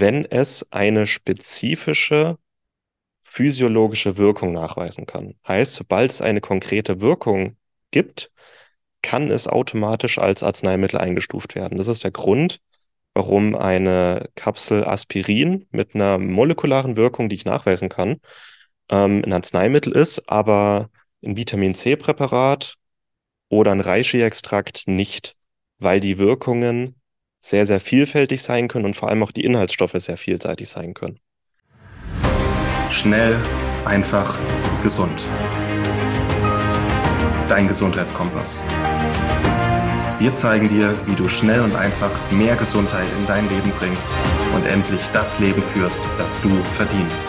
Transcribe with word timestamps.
wenn 0.00 0.24
es 0.24 0.66
eine 0.72 1.06
spezifische 1.06 2.38
physiologische 3.22 4.16
Wirkung 4.16 4.52
nachweisen 4.52 5.06
kann. 5.06 5.34
Heißt, 5.46 5.74
sobald 5.74 6.10
es 6.12 6.20
eine 6.22 6.40
konkrete 6.40 7.00
Wirkung 7.00 7.56
gibt, 7.90 8.30
kann 9.02 9.30
es 9.30 9.48
automatisch 9.48 10.18
als 10.18 10.42
Arzneimittel 10.42 11.00
eingestuft 11.00 11.54
werden. 11.54 11.78
Das 11.78 11.88
ist 11.88 12.04
der 12.04 12.10
Grund, 12.12 12.60
warum 13.12 13.54
eine 13.54 14.28
Kapsel 14.34 14.84
Aspirin 14.84 15.66
mit 15.70 15.94
einer 15.94 16.18
molekularen 16.18 16.96
Wirkung, 16.96 17.28
die 17.28 17.36
ich 17.36 17.44
nachweisen 17.44 17.88
kann, 17.88 18.20
ähm, 18.88 19.22
ein 19.24 19.32
Arzneimittel 19.32 19.92
ist, 19.92 20.28
aber 20.28 20.90
ein 21.24 21.36
Vitamin 21.36 21.74
C-Präparat 21.74 22.76
oder 23.48 23.72
ein 23.72 23.80
Reishi-Extrakt 23.80 24.84
nicht, 24.86 25.36
weil 25.78 26.00
die 26.00 26.18
Wirkungen 26.18 27.00
sehr, 27.44 27.66
sehr 27.66 27.78
vielfältig 27.78 28.42
sein 28.42 28.68
können 28.68 28.86
und 28.86 28.96
vor 28.96 29.10
allem 29.10 29.22
auch 29.22 29.30
die 29.30 29.44
Inhaltsstoffe 29.44 29.96
sehr 29.96 30.16
vielseitig 30.16 30.70
sein 30.70 30.94
können. 30.94 31.20
Schnell, 32.90 33.36
einfach, 33.84 34.38
gesund. 34.82 35.22
Dein 37.46 37.68
Gesundheitskompass. 37.68 38.62
Wir 40.18 40.34
zeigen 40.34 40.70
dir, 40.70 40.94
wie 41.06 41.14
du 41.14 41.28
schnell 41.28 41.60
und 41.60 41.76
einfach 41.76 42.10
mehr 42.30 42.56
Gesundheit 42.56 43.06
in 43.18 43.26
dein 43.26 43.46
Leben 43.50 43.70
bringst 43.78 44.10
und 44.54 44.64
endlich 44.64 45.02
das 45.12 45.38
Leben 45.38 45.62
führst, 45.74 46.00
das 46.16 46.40
du 46.40 46.48
verdienst. 46.64 47.28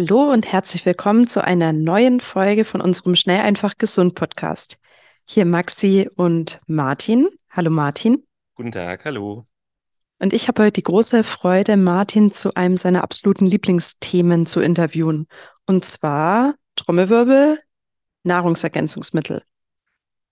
Hallo 0.00 0.32
und 0.32 0.50
herzlich 0.50 0.86
willkommen 0.86 1.28
zu 1.28 1.44
einer 1.44 1.74
neuen 1.74 2.20
Folge 2.20 2.64
von 2.64 2.80
unserem 2.80 3.16
Schnell 3.16 3.40
einfach 3.40 3.76
gesund 3.76 4.14
Podcast. 4.14 4.78
Hier 5.26 5.44
Maxi 5.44 6.08
und 6.16 6.58
Martin. 6.66 7.28
Hallo 7.50 7.70
Martin. 7.70 8.26
Guten 8.54 8.72
Tag, 8.72 9.04
hallo. 9.04 9.44
Und 10.18 10.32
ich 10.32 10.48
habe 10.48 10.62
heute 10.62 10.72
die 10.72 10.84
große 10.84 11.22
Freude, 11.22 11.76
Martin 11.76 12.32
zu 12.32 12.54
einem 12.54 12.78
seiner 12.78 13.04
absoluten 13.04 13.44
Lieblingsthemen 13.44 14.46
zu 14.46 14.60
interviewen. 14.60 15.26
Und 15.66 15.84
zwar 15.84 16.54
Trommelwirbel, 16.76 17.58
Nahrungsergänzungsmittel. 18.22 19.42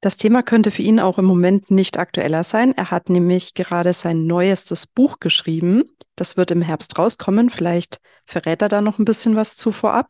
Das 0.01 0.17
Thema 0.17 0.42
könnte 0.42 0.70
für 0.70 0.81
ihn 0.81 0.98
auch 0.98 1.19
im 1.19 1.27
Moment 1.27 1.70
nicht 1.70 1.98
aktueller 1.98 2.42
sein. 2.42 2.75
Er 2.75 2.91
hat 2.91 3.11
nämlich 3.11 3.53
gerade 3.53 3.92
sein 3.92 4.27
neuestes 4.27 4.87
Buch 4.87 5.20
geschrieben. 5.20 5.85
Das 6.19 6.36
wird 6.36 6.50
im 6.50 6.62
Herbst 6.62 6.98
rauskommen. 6.98 7.48
Vielleicht 7.48 8.00
verrät 8.27 8.61
er 8.61 8.69
da 8.69 8.80
noch 8.80 8.98
ein 8.98 9.05
bisschen 9.05 9.36
was 9.36 9.56
zu 9.56 9.70
vorab. 9.70 10.08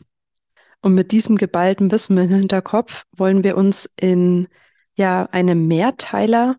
Und 0.81 0.95
mit 0.95 1.13
diesem 1.13 1.37
geballten 1.37 1.91
Wissen 1.93 2.17
im 2.17 2.31
Hinterkopf 2.31 3.05
wollen 3.15 3.45
wir 3.45 3.59
uns 3.59 3.91
in 4.01 4.49
ja 4.95 5.25
einem 5.33 5.67
Mehrteiler 5.67 6.57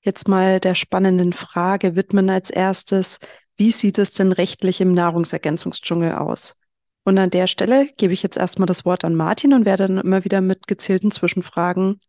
jetzt 0.00 0.26
mal 0.26 0.58
der 0.58 0.74
spannenden 0.74 1.32
Frage 1.32 1.94
widmen 1.94 2.28
als 2.28 2.50
erstes, 2.50 3.20
wie 3.56 3.70
sieht 3.70 3.98
es 3.98 4.14
denn 4.14 4.32
rechtlich 4.32 4.80
im 4.80 4.94
Nahrungsergänzungsdschungel 4.94 6.16
aus? 6.16 6.56
Und 7.04 7.18
an 7.18 7.30
der 7.30 7.46
Stelle 7.46 7.86
gebe 7.96 8.12
ich 8.12 8.24
jetzt 8.24 8.36
erstmal 8.36 8.66
das 8.66 8.84
Wort 8.84 9.04
an 9.04 9.14
Martin 9.14 9.54
und 9.54 9.64
werde 9.64 9.86
dann 9.86 9.98
immer 9.98 10.24
wieder 10.24 10.40
mit 10.40 10.66
gezielten 10.66 11.12
Zwischenfragen 11.12 12.00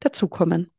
dazukommen. 0.00 0.70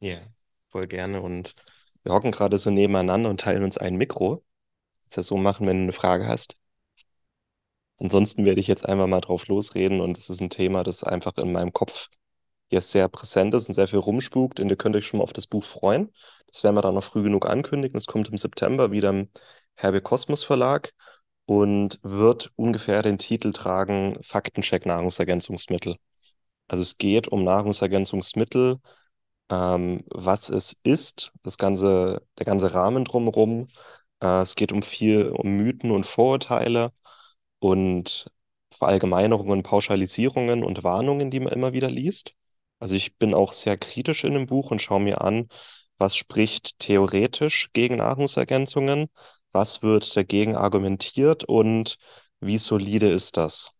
Ja, 0.00 0.20
voll 0.68 0.86
gerne. 0.86 1.22
Und 1.22 1.54
wir 2.02 2.12
hocken 2.12 2.30
gerade 2.30 2.58
so 2.58 2.68
nebeneinander 2.70 3.30
und 3.30 3.40
teilen 3.40 3.64
uns 3.64 3.78
ein 3.78 3.96
Mikro. 3.96 4.44
Das 5.08 5.16
ja 5.16 5.22
so 5.22 5.36
machen, 5.36 5.66
wenn 5.66 5.78
du 5.78 5.82
eine 5.84 5.92
Frage 5.92 6.26
hast. 6.26 6.56
Ansonsten 7.98 8.44
werde 8.44 8.60
ich 8.60 8.66
jetzt 8.68 8.86
einfach 8.86 9.06
mal 9.06 9.20
drauf 9.20 9.48
losreden 9.48 10.00
und 10.00 10.16
es 10.16 10.30
ist 10.30 10.40
ein 10.40 10.50
Thema, 10.50 10.84
das 10.84 11.02
einfach 11.02 11.36
in 11.38 11.52
meinem 11.52 11.72
Kopf 11.72 12.08
jetzt 12.70 12.90
sehr 12.90 13.08
präsent 13.08 13.54
ist 13.54 13.68
und 13.68 13.74
sehr 13.74 13.88
viel 13.88 13.98
rumspukt 13.98 14.60
und 14.60 14.68
ihr 14.68 14.76
könnt 14.76 14.96
euch 14.96 15.06
schon 15.06 15.18
mal 15.18 15.24
auf 15.24 15.32
das 15.32 15.46
Buch 15.46 15.64
freuen. 15.64 16.12
Das 16.46 16.62
werden 16.64 16.76
wir 16.76 16.82
dann 16.82 16.94
noch 16.94 17.04
früh 17.04 17.22
genug 17.22 17.46
ankündigen. 17.46 17.96
Es 17.96 18.06
kommt 18.06 18.28
im 18.28 18.38
September 18.38 18.92
wieder 18.92 19.10
im 19.10 19.28
Herbe 19.74 20.00
Kosmos 20.00 20.44
Verlag 20.44 20.92
und 21.46 21.98
wird 22.02 22.52
ungefähr 22.56 23.02
den 23.02 23.18
Titel 23.18 23.52
tragen 23.52 24.18
Faktencheck 24.22 24.86
Nahrungsergänzungsmittel. 24.86 25.96
Also 26.68 26.82
es 26.82 26.98
geht 26.98 27.28
um 27.28 27.44
Nahrungsergänzungsmittel, 27.44 28.78
ähm, 29.50 30.04
was 30.10 30.50
es 30.50 30.76
ist, 30.82 31.32
das 31.42 31.58
ganze, 31.58 32.22
der 32.38 32.46
ganze 32.46 32.74
Rahmen 32.74 33.04
drumherum. 33.04 33.68
Äh, 34.20 34.42
es 34.42 34.54
geht 34.54 34.72
um 34.72 34.82
viel, 34.82 35.28
um 35.30 35.56
Mythen 35.56 35.90
und 35.90 36.06
Vorurteile 36.06 36.92
und 37.60 38.30
Verallgemeinerungen 38.72 39.52
und 39.52 39.62
Pauschalisierungen 39.64 40.64
und 40.64 40.84
Warnungen, 40.84 41.30
die 41.30 41.40
man 41.40 41.52
immer 41.52 41.72
wieder 41.72 41.90
liest. 41.90 42.34
Also 42.80 42.96
ich 42.96 43.16
bin 43.18 43.34
auch 43.34 43.52
sehr 43.52 43.76
kritisch 43.78 44.24
in 44.24 44.34
dem 44.34 44.46
Buch 44.46 44.70
und 44.70 44.82
schaue 44.82 45.00
mir 45.00 45.20
an, 45.22 45.48
was 45.98 46.16
spricht 46.16 46.78
theoretisch 46.80 47.70
gegen 47.72 47.96
Nahrungsergänzungen, 47.96 49.08
was 49.52 49.82
wird 49.82 50.16
dagegen 50.16 50.56
argumentiert 50.56 51.44
und 51.44 51.98
wie 52.40 52.58
solide 52.58 53.08
ist 53.10 53.36
das? 53.36 53.72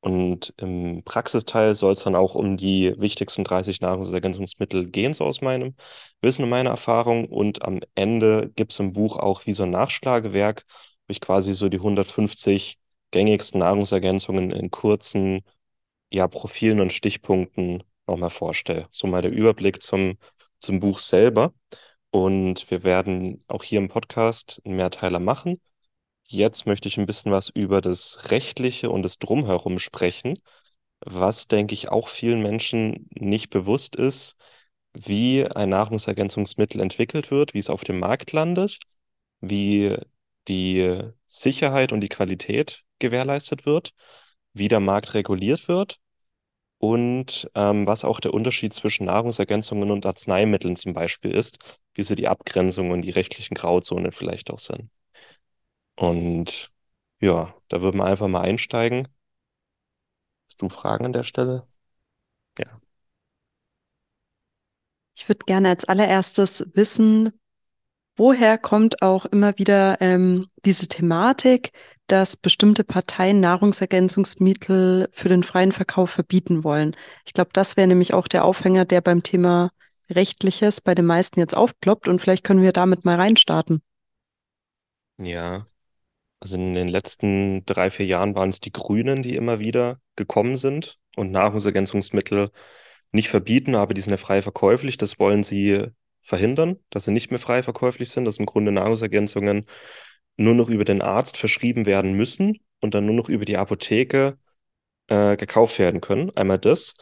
Und 0.00 0.54
im 0.58 1.02
Praxisteil 1.04 1.74
soll 1.74 1.94
es 1.94 2.04
dann 2.04 2.14
auch 2.14 2.34
um 2.34 2.56
die 2.56 2.94
wichtigsten 2.98 3.44
30 3.44 3.80
Nahrungsergänzungsmittel 3.80 4.86
gehen, 4.90 5.14
so 5.14 5.24
aus 5.24 5.40
meinem 5.40 5.74
Wissen 6.20 6.44
und 6.44 6.50
meiner 6.50 6.70
Erfahrung. 6.70 7.26
Und 7.26 7.64
am 7.64 7.80
Ende 7.94 8.50
gibt 8.54 8.72
es 8.72 8.78
im 8.78 8.92
Buch 8.92 9.16
auch 9.16 9.46
wie 9.46 9.52
so 9.52 9.64
ein 9.64 9.70
Nachschlagewerk, 9.70 10.64
wo 11.08 11.12
ich 11.12 11.20
quasi 11.20 11.54
so 11.54 11.68
die 11.68 11.78
150 11.78 12.78
gängigsten 13.10 13.60
Nahrungsergänzungen 13.60 14.50
in 14.50 14.70
kurzen 14.70 15.42
ja, 16.10 16.28
Profilen 16.28 16.80
und 16.80 16.92
Stichpunkten 16.92 17.82
nochmal 18.06 18.30
vorstelle. 18.30 18.86
So 18.90 19.06
mal 19.06 19.22
der 19.22 19.32
Überblick 19.32 19.82
zum, 19.82 20.18
zum 20.60 20.80
Buch 20.80 20.98
selber. 21.00 21.52
Und 22.10 22.70
wir 22.70 22.84
werden 22.84 23.44
auch 23.48 23.64
hier 23.64 23.78
im 23.78 23.88
Podcast 23.88 24.60
einen 24.64 24.76
Mehrteiler 24.76 25.20
machen. 25.20 25.60
Jetzt 26.28 26.66
möchte 26.66 26.88
ich 26.88 26.98
ein 26.98 27.06
bisschen 27.06 27.32
was 27.32 27.48
über 27.48 27.80
das 27.80 28.30
Rechtliche 28.30 28.90
und 28.90 29.02
das 29.02 29.18
Drumherum 29.18 29.78
sprechen, 29.78 30.38
was, 31.00 31.48
denke 31.48 31.74
ich, 31.74 31.90
auch 31.90 32.08
vielen 32.08 32.42
Menschen 32.42 33.08
nicht 33.14 33.50
bewusst 33.50 33.96
ist, 33.96 34.36
wie 34.94 35.46
ein 35.46 35.70
Nahrungsergänzungsmittel 35.70 36.80
entwickelt 36.80 37.30
wird, 37.30 37.54
wie 37.54 37.58
es 37.60 37.70
auf 37.70 37.84
dem 37.84 38.00
Markt 38.00 38.32
landet, 38.32 38.78
wie 39.40 39.96
die 40.48 41.00
Sicherheit 41.28 41.92
und 41.92 42.00
die 42.00 42.08
Qualität 42.08 42.82
gewährleistet 42.98 43.66
wird, 43.66 43.92
wie 44.54 44.68
der 44.68 44.80
Markt 44.80 45.14
reguliert 45.14 45.68
wird 45.68 46.00
und 46.78 47.50
ähm, 47.54 47.86
was 47.86 48.04
auch 48.04 48.20
der 48.20 48.34
Unterschied 48.34 48.74
zwischen 48.74 49.06
Nahrungsergänzungen 49.06 49.90
und 49.90 50.06
Arzneimitteln 50.06 50.76
zum 50.76 50.94
Beispiel 50.94 51.32
ist, 51.32 51.58
wie 51.94 52.02
so 52.02 52.14
die 52.14 52.28
Abgrenzungen 52.28 52.92
und 52.92 53.02
die 53.02 53.10
rechtlichen 53.10 53.54
Grauzonen 53.54 54.12
vielleicht 54.12 54.50
auch 54.50 54.60
sind. 54.60 54.90
Und 55.96 56.72
ja, 57.20 57.54
da 57.68 57.82
würden 57.82 57.98
wir 57.98 58.04
einfach 58.04 58.28
mal 58.28 58.42
einsteigen. 58.42 59.08
Hast 60.48 60.62
du 60.62 60.68
Fragen 60.68 61.06
an 61.06 61.12
der 61.12 61.24
Stelle? 61.24 61.66
Ja. 62.58 62.80
Ich 65.16 65.28
würde 65.28 65.44
gerne 65.46 65.70
als 65.70 65.84
allererstes 65.86 66.66
wissen, 66.74 67.32
woher 68.16 68.58
kommt 68.58 69.02
auch 69.02 69.24
immer 69.24 69.58
wieder 69.58 70.00
ähm, 70.00 70.46
diese 70.64 70.88
Thematik, 70.88 71.72
dass 72.06 72.36
bestimmte 72.36 72.84
Parteien 72.84 73.40
Nahrungsergänzungsmittel 73.40 75.08
für 75.12 75.28
den 75.28 75.42
freien 75.42 75.72
Verkauf 75.72 76.10
verbieten 76.10 76.64
wollen. 76.64 76.94
Ich 77.24 77.32
glaube, 77.32 77.50
das 77.52 77.76
wäre 77.76 77.88
nämlich 77.88 78.14
auch 78.14 78.28
der 78.28 78.44
Aufhänger, 78.44 78.84
der 78.84 79.00
beim 79.00 79.22
Thema 79.22 79.70
Rechtliches 80.10 80.80
bei 80.80 80.94
den 80.94 81.06
meisten 81.06 81.40
jetzt 81.40 81.56
aufploppt 81.56 82.08
und 82.08 82.20
vielleicht 82.20 82.44
können 82.44 82.62
wir 82.62 82.72
damit 82.72 83.04
mal 83.04 83.16
reinstarten. 83.16 83.80
Ja, 85.18 85.66
also 86.40 86.56
in 86.56 86.74
den 86.74 86.88
letzten 86.88 87.64
drei, 87.64 87.90
vier 87.90 88.06
Jahren 88.06 88.34
waren 88.34 88.50
es 88.50 88.60
die 88.60 88.72
Grünen, 88.72 89.22
die 89.22 89.36
immer 89.36 89.58
wieder 89.58 90.00
gekommen 90.16 90.56
sind 90.56 90.98
und 91.16 91.30
Nahrungsergänzungsmittel 91.30 92.50
nicht 93.12 93.28
verbieten, 93.28 93.74
aber 93.74 93.94
die 93.94 94.00
sind 94.00 94.10
ja 94.12 94.16
frei 94.18 94.42
verkäuflich. 94.42 94.96
Das 94.98 95.18
wollen 95.18 95.44
sie 95.44 95.86
verhindern, 96.22 96.76
dass 96.90 97.04
sie 97.04 97.12
nicht 97.12 97.30
mehr 97.30 97.38
frei 97.40 97.62
verkäuflich 97.62 98.10
sind, 98.10 98.24
dass 98.24 98.38
im 98.38 98.46
Grunde 98.46 98.72
Nahrungsergänzungen 98.72 99.66
nur 100.36 100.54
noch 100.54 100.68
über 100.68 100.84
den 100.84 101.02
Arzt 101.02 101.36
verschrieben 101.36 101.86
werden 101.86 102.12
müssen 102.14 102.58
und 102.80 102.94
dann 102.94 103.06
nur 103.06 103.14
noch 103.14 103.28
über 103.28 103.44
die 103.44 103.56
Apotheke 103.56 104.38
äh, 105.08 105.36
gekauft 105.36 105.78
werden 105.78 106.00
können. 106.00 106.30
Einmal 106.36 106.58
das. 106.58 106.94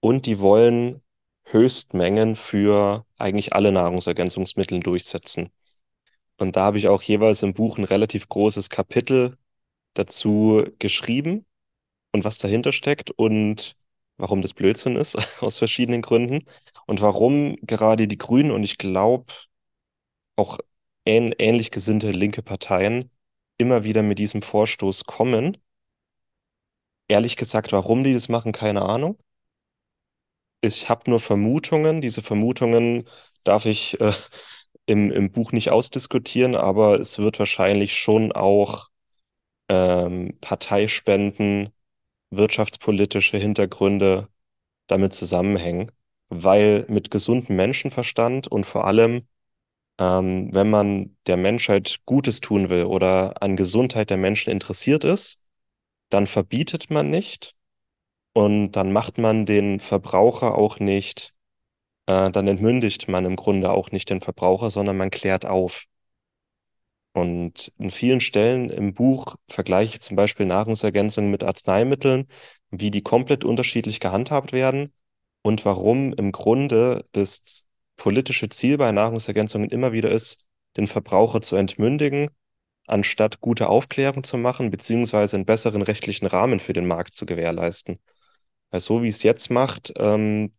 Und 0.00 0.26
die 0.26 0.40
wollen 0.40 1.02
Höchstmengen 1.44 2.36
für 2.36 3.06
eigentlich 3.18 3.52
alle 3.52 3.72
Nahrungsergänzungsmittel 3.72 4.80
durchsetzen. 4.80 5.50
Und 6.40 6.56
da 6.56 6.62
habe 6.62 6.78
ich 6.78 6.88
auch 6.88 7.02
jeweils 7.02 7.42
im 7.42 7.52
Buch 7.52 7.76
ein 7.76 7.84
relativ 7.84 8.28
großes 8.28 8.70
Kapitel 8.70 9.36
dazu 9.94 10.64
geschrieben 10.78 11.44
und 12.12 12.24
was 12.24 12.38
dahinter 12.38 12.72
steckt 12.72 13.10
und 13.10 13.76
warum 14.16 14.42
das 14.42 14.54
Blödsinn 14.54 14.96
ist, 14.96 15.16
aus 15.42 15.58
verschiedenen 15.58 16.02
Gründen. 16.02 16.46
Und 16.86 17.02
warum 17.02 17.56
gerade 17.62 18.08
die 18.08 18.18
Grünen 18.18 18.52
und 18.52 18.64
ich 18.64 18.78
glaube 18.78 19.32
auch 20.36 20.58
ähn 21.06 21.34
ähnlich 21.38 21.70
gesinnte 21.70 22.10
linke 22.10 22.42
Parteien 22.42 23.10
immer 23.58 23.84
wieder 23.84 24.02
mit 24.02 24.18
diesem 24.18 24.42
Vorstoß 24.42 25.04
kommen. 25.04 25.58
Ehrlich 27.08 27.36
gesagt, 27.36 27.72
warum 27.72 28.02
die 28.02 28.14
das 28.14 28.30
machen, 28.30 28.52
keine 28.52 28.82
Ahnung. 28.82 29.18
Ich 30.62 30.88
habe 30.88 31.10
nur 31.10 31.20
Vermutungen. 31.20 32.00
Diese 32.00 32.22
Vermutungen 32.22 33.06
darf 33.44 33.66
ich 33.66 34.00
äh, 34.00 34.12
im, 34.86 35.10
im 35.10 35.32
Buch 35.32 35.52
nicht 35.52 35.70
ausdiskutieren, 35.70 36.56
aber 36.56 37.00
es 37.00 37.18
wird 37.18 37.38
wahrscheinlich 37.38 37.94
schon 37.96 38.32
auch 38.32 38.88
ähm, 39.68 40.38
Parteispenden, 40.40 41.70
wirtschaftspolitische 42.30 43.38
Hintergründe 43.38 44.28
damit 44.86 45.12
zusammenhängen, 45.12 45.90
weil 46.28 46.84
mit 46.88 47.10
gesundem 47.10 47.56
Menschenverstand 47.56 48.48
und 48.48 48.66
vor 48.66 48.86
allem, 48.86 49.26
ähm, 49.98 50.52
wenn 50.52 50.70
man 50.70 51.16
der 51.26 51.36
Menschheit 51.36 52.00
Gutes 52.06 52.40
tun 52.40 52.70
will 52.70 52.84
oder 52.84 53.42
an 53.42 53.56
Gesundheit 53.56 54.10
der 54.10 54.16
Menschen 54.16 54.50
interessiert 54.50 55.04
ist, 55.04 55.42
dann 56.08 56.26
verbietet 56.26 56.90
man 56.90 57.10
nicht 57.10 57.54
und 58.32 58.72
dann 58.72 58.92
macht 58.92 59.18
man 59.18 59.46
den 59.46 59.80
Verbraucher 59.80 60.56
auch 60.56 60.80
nicht, 60.80 61.34
äh, 62.06 62.30
dann 62.30 62.48
entmündigt 62.48 63.08
man 63.08 63.24
im 63.24 63.36
Grunde 63.36 63.70
auch 63.70 63.90
nicht 63.92 64.10
den 64.10 64.20
Verbraucher, 64.20 64.70
sondern 64.70 64.96
man 64.96 65.10
klärt 65.10 65.46
auf. 65.46 65.84
Und 67.12 67.72
in 67.78 67.90
vielen 67.90 68.20
Stellen 68.20 68.70
im 68.70 68.94
Buch 68.94 69.36
vergleiche 69.48 69.94
ich 69.94 70.00
zum 70.00 70.16
Beispiel 70.16 70.46
Nahrungsergänzungen 70.46 71.30
mit 71.30 71.42
Arzneimitteln, 71.42 72.28
wie 72.70 72.90
die 72.90 73.02
komplett 73.02 73.44
unterschiedlich 73.44 73.98
gehandhabt 74.00 74.52
werden 74.52 74.92
und 75.42 75.64
warum 75.64 76.12
im 76.12 76.30
Grunde 76.32 77.04
das 77.12 77.66
politische 77.96 78.48
Ziel 78.48 78.78
bei 78.78 78.92
Nahrungsergänzungen 78.92 79.70
immer 79.70 79.92
wieder 79.92 80.10
ist, 80.10 80.46
den 80.76 80.86
Verbraucher 80.86 81.42
zu 81.42 81.56
entmündigen, 81.56 82.30
anstatt 82.86 83.40
gute 83.40 83.68
Aufklärung 83.68 84.24
zu 84.24 84.36
machen, 84.38 84.70
beziehungsweise 84.70 85.36
einen 85.36 85.46
besseren 85.46 85.82
rechtlichen 85.82 86.26
Rahmen 86.26 86.60
für 86.60 86.72
den 86.72 86.86
Markt 86.86 87.14
zu 87.14 87.26
gewährleisten. 87.26 87.98
Weil 88.70 88.80
so 88.80 89.02
wie 89.02 89.08
es 89.08 89.22
jetzt 89.22 89.50
macht, 89.50 89.92
ähm, 89.98 90.52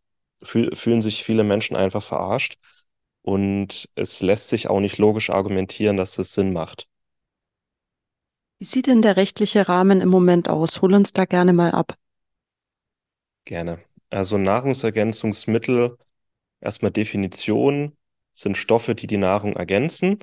fühl 0.43 0.75
fühlen 0.75 1.01
sich 1.01 1.23
viele 1.23 1.43
Menschen 1.43 1.75
einfach 1.75 2.03
verarscht 2.03 2.57
und 3.21 3.89
es 3.95 4.21
lässt 4.21 4.49
sich 4.49 4.69
auch 4.69 4.79
nicht 4.79 4.97
logisch 4.97 5.29
argumentieren, 5.29 5.97
dass 5.97 6.15
das 6.15 6.33
Sinn 6.33 6.53
macht. 6.53 6.87
Wie 8.59 8.65
sieht 8.65 8.87
denn 8.87 9.01
der 9.01 9.17
rechtliche 9.17 9.67
Rahmen 9.67 10.01
im 10.01 10.09
Moment 10.09 10.49
aus? 10.49 10.81
Hol 10.81 10.93
uns 10.93 11.13
da 11.13 11.25
gerne 11.25 11.53
mal 11.53 11.71
ab. 11.71 11.97
Gerne. 13.45 13.79
Also 14.09 14.37
Nahrungsergänzungsmittel, 14.37 15.97
erstmal 16.59 16.91
Definition, 16.91 17.97
sind 18.33 18.57
Stoffe, 18.57 18.95
die 18.95 19.07
die 19.07 19.17
Nahrung 19.17 19.55
ergänzen 19.55 20.19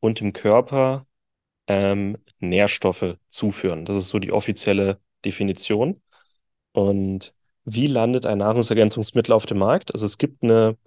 und 0.00 0.20
dem 0.20 0.32
Körper 0.32 1.06
ähm, 1.68 2.16
Nährstoffe 2.40 3.14
zuführen. 3.28 3.84
Das 3.84 3.96
ist 3.96 4.08
so 4.08 4.18
die 4.18 4.32
offizielle 4.32 5.00
Definition. 5.24 6.02
Und 6.72 7.34
wie 7.66 7.88
landet 7.88 8.26
ein 8.26 8.38
Nahrungsergänzungsmittel 8.38 9.34
auf 9.34 9.44
dem 9.44 9.58
Markt? 9.58 9.92
Also 9.92 10.06
es 10.06 10.18
gibt 10.18 10.42
eine 10.42 10.78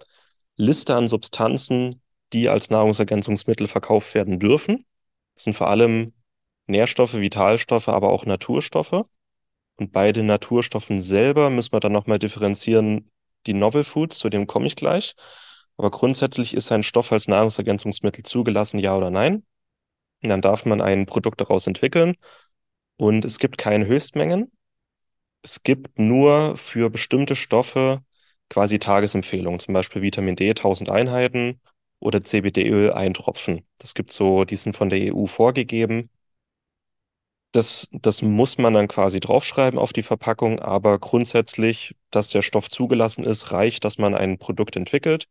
Liste 0.56 0.96
an 0.96 1.08
Substanzen, 1.08 2.02
die 2.32 2.48
als 2.48 2.70
Nahrungsergänzungsmittel 2.70 3.66
verkauft 3.66 4.14
werden 4.14 4.40
dürfen. 4.40 4.84
Das 5.34 5.44
sind 5.44 5.54
vor 5.54 5.68
allem 5.68 6.12
Nährstoffe, 6.66 7.14
Vitalstoffe, 7.14 7.88
aber 7.88 8.10
auch 8.10 8.24
Naturstoffe. 8.24 9.04
Und 9.76 9.92
bei 9.92 10.12
den 10.12 10.26
Naturstoffen 10.26 11.02
selber 11.02 11.50
müssen 11.50 11.72
wir 11.72 11.80
dann 11.80 11.92
nochmal 11.92 12.18
differenzieren, 12.18 13.10
die 13.46 13.54
Novel 13.54 13.84
Foods, 13.84 14.18
zu 14.18 14.30
dem 14.30 14.46
komme 14.46 14.66
ich 14.66 14.76
gleich. 14.76 15.14
Aber 15.76 15.90
grundsätzlich 15.90 16.54
ist 16.54 16.72
ein 16.72 16.82
Stoff 16.82 17.12
als 17.12 17.28
Nahrungsergänzungsmittel 17.28 18.24
zugelassen, 18.24 18.78
ja 18.78 18.96
oder 18.96 19.10
nein. 19.10 19.44
Und 20.22 20.28
dann 20.28 20.42
darf 20.42 20.64
man 20.66 20.80
ein 20.80 21.06
Produkt 21.06 21.40
daraus 21.40 21.66
entwickeln. 21.66 22.16
Und 22.96 23.24
es 23.24 23.38
gibt 23.38 23.58
keine 23.58 23.86
Höchstmengen. 23.86 24.50
Es 25.42 25.62
gibt 25.62 25.98
nur 25.98 26.56
für 26.56 26.88
bestimmte 26.90 27.36
Stoffe 27.36 28.02
quasi 28.48 28.78
Tagesempfehlungen, 28.78 29.60
zum 29.60 29.74
Beispiel 29.74 30.00
Vitamin 30.02 30.34
D 30.36 30.54
1000 30.54 30.90
Einheiten 30.90 31.60
oder 31.98 32.22
CBD-Öl 32.24 32.90
ein 32.92 33.12
Tropfen. 33.14 33.66
Das 33.78 33.92
gibt 33.94 34.12
so, 34.12 34.44
die 34.46 34.56
sind 34.56 34.76
von 34.76 34.88
der 34.88 34.98
EU 35.00 35.26
vorgegeben. 35.26 36.08
Das, 37.52 37.88
das 37.92 38.22
muss 38.22 38.58
man 38.58 38.74
dann 38.74 38.86
quasi 38.88 39.18
draufschreiben 39.18 39.78
auf 39.78 39.92
die 39.92 40.04
Verpackung, 40.04 40.60
aber 40.60 40.98
grundsätzlich, 41.00 41.96
dass 42.10 42.28
der 42.28 42.42
Stoff 42.42 42.68
zugelassen 42.68 43.24
ist, 43.24 43.50
reicht, 43.52 43.84
dass 43.84 43.98
man 43.98 44.14
ein 44.14 44.38
Produkt 44.38 44.76
entwickelt 44.76 45.26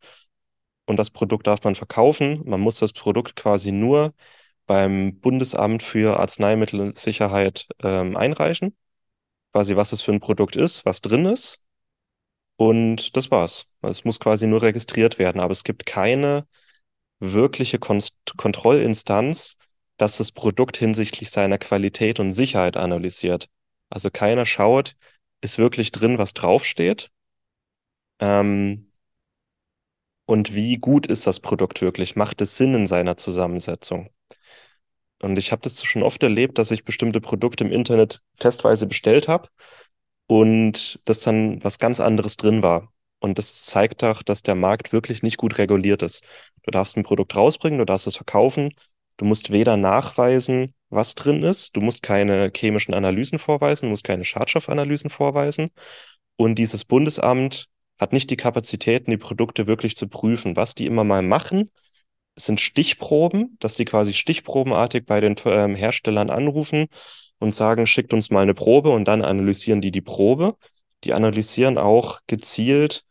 und 0.86 0.98
das 0.98 1.10
Produkt 1.10 1.46
darf 1.46 1.64
man 1.64 1.74
verkaufen. 1.76 2.42
Man 2.46 2.60
muss 2.60 2.78
das 2.78 2.92
Produkt 2.94 3.36
quasi 3.36 3.72
nur 3.72 4.14
beim 4.66 5.20
Bundesamt 5.20 5.82
für 5.82 6.20
Arzneimittelsicherheit 6.20 7.68
ähm, 7.82 8.16
einreichen, 8.16 8.76
quasi 9.52 9.76
was 9.76 9.92
es 9.92 10.02
für 10.02 10.12
ein 10.12 10.20
Produkt 10.20 10.56
ist, 10.56 10.84
was 10.84 11.00
drin 11.00 11.26
ist. 11.26 11.58
Und 12.56 13.16
das 13.16 13.30
war's. 13.30 13.66
Es 13.82 14.04
muss 14.04 14.20
quasi 14.20 14.46
nur 14.46 14.62
registriert 14.62 15.18
werden, 15.18 15.40
aber 15.40 15.52
es 15.52 15.64
gibt 15.64 15.86
keine 15.86 16.46
wirkliche 17.20 17.78
Konst 17.78 18.16
Kontrollinstanz, 18.36 19.56
dass 19.96 20.18
das 20.18 20.32
Produkt 20.32 20.76
hinsichtlich 20.76 21.30
seiner 21.30 21.58
Qualität 21.58 22.20
und 22.20 22.32
Sicherheit 22.32 22.76
analysiert. 22.76 23.48
Also 23.90 24.10
keiner 24.10 24.46
schaut, 24.46 24.96
ist 25.40 25.58
wirklich 25.58 25.92
drin, 25.92 26.18
was 26.18 26.34
draufsteht? 26.34 27.10
Ähm, 28.20 28.90
und 30.26 30.54
wie 30.54 30.78
gut 30.78 31.06
ist 31.06 31.26
das 31.26 31.40
Produkt 31.40 31.82
wirklich? 31.82 32.16
Macht 32.16 32.40
es 32.40 32.56
Sinn 32.56 32.74
in 32.74 32.86
seiner 32.86 33.16
Zusammensetzung? 33.18 34.10
Und 35.20 35.38
ich 35.38 35.52
habe 35.52 35.62
das 35.62 35.84
schon 35.84 36.02
oft 36.02 36.22
erlebt, 36.22 36.58
dass 36.58 36.70
ich 36.70 36.84
bestimmte 36.84 37.20
Produkte 37.20 37.64
im 37.64 37.72
Internet 37.72 38.20
testweise 38.38 38.86
bestellt 38.86 39.28
habe 39.28 39.48
und 40.26 41.00
dass 41.04 41.20
dann 41.20 41.62
was 41.62 41.78
ganz 41.78 42.00
anderes 42.00 42.36
drin 42.36 42.62
war. 42.62 42.92
Und 43.20 43.38
das 43.38 43.66
zeigt 43.66 44.02
auch, 44.02 44.22
dass 44.22 44.42
der 44.42 44.54
Markt 44.54 44.92
wirklich 44.92 45.22
nicht 45.22 45.36
gut 45.36 45.58
reguliert 45.58 46.02
ist. 46.02 46.24
Du 46.62 46.70
darfst 46.70 46.96
ein 46.96 47.02
Produkt 47.02 47.36
rausbringen, 47.36 47.78
du 47.78 47.84
darfst 47.84 48.06
es 48.06 48.16
verkaufen. 48.16 48.72
Du 49.18 49.26
musst 49.26 49.50
weder 49.50 49.76
nachweisen, 49.76 50.74
was 50.88 51.14
drin 51.14 51.42
ist, 51.42 51.76
du 51.76 51.82
musst 51.82 52.02
keine 52.02 52.50
chemischen 52.56 52.94
Analysen 52.94 53.38
vorweisen, 53.38 53.86
du 53.86 53.90
musst 53.90 54.04
keine 54.04 54.24
Schadstoffanalysen 54.24 55.10
vorweisen. 55.10 55.70
Und 56.36 56.54
dieses 56.54 56.86
Bundesamt 56.86 57.66
hat 57.98 58.14
nicht 58.14 58.30
die 58.30 58.36
Kapazitäten, 58.36 59.10
die 59.10 59.18
Produkte 59.18 59.66
wirklich 59.66 59.96
zu 59.96 60.08
prüfen. 60.08 60.56
Was 60.56 60.74
die 60.74 60.86
immer 60.86 61.04
mal 61.04 61.20
machen, 61.22 61.70
sind 62.36 62.60
Stichproben, 62.60 63.56
dass 63.60 63.74
die 63.74 63.84
quasi 63.84 64.14
stichprobenartig 64.14 65.04
bei 65.06 65.20
den 65.20 65.36
ähm, 65.44 65.74
Herstellern 65.74 66.30
anrufen 66.30 66.86
und 67.38 67.54
sagen, 67.54 67.86
schickt 67.86 68.12
uns 68.12 68.30
mal 68.30 68.42
eine 68.42 68.54
Probe 68.54 68.90
und 68.90 69.06
dann 69.06 69.22
analysieren 69.22 69.80
die 69.80 69.90
die 69.90 70.00
Probe. 70.00 70.56
Die 71.04 71.12
analysieren 71.14 71.78
auch 71.78 72.20
gezielt, 72.26 73.04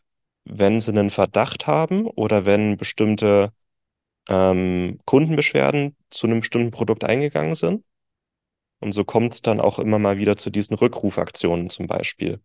wenn 0.46 0.82
sie 0.82 0.92
einen 0.92 1.10
Verdacht 1.10 1.68
haben 1.68 2.06
oder 2.08 2.46
wenn 2.46 2.78
bestimmte 2.78 3.52
ähm, 4.30 5.00
Kundenbeschwerden 5.06 5.96
zu 6.10 6.28
einem 6.28 6.42
bestimmten 6.42 6.72
Produkt 6.72 7.04
eingegangen 7.04 7.56
sind. 7.56 7.84
Und 8.80 8.94
so 8.94 9.04
kommt 9.04 9.34
es 9.34 9.42
dann 9.42 9.60
auch 9.60 9.80
immer 9.80 10.00
mal 10.00 10.18
wieder 10.18 10.38
zu 10.38 10.50
diesen 10.50 10.76
Rückrufaktionen 10.76 11.70
zum 11.70 11.88
Beispiel. 11.88 12.40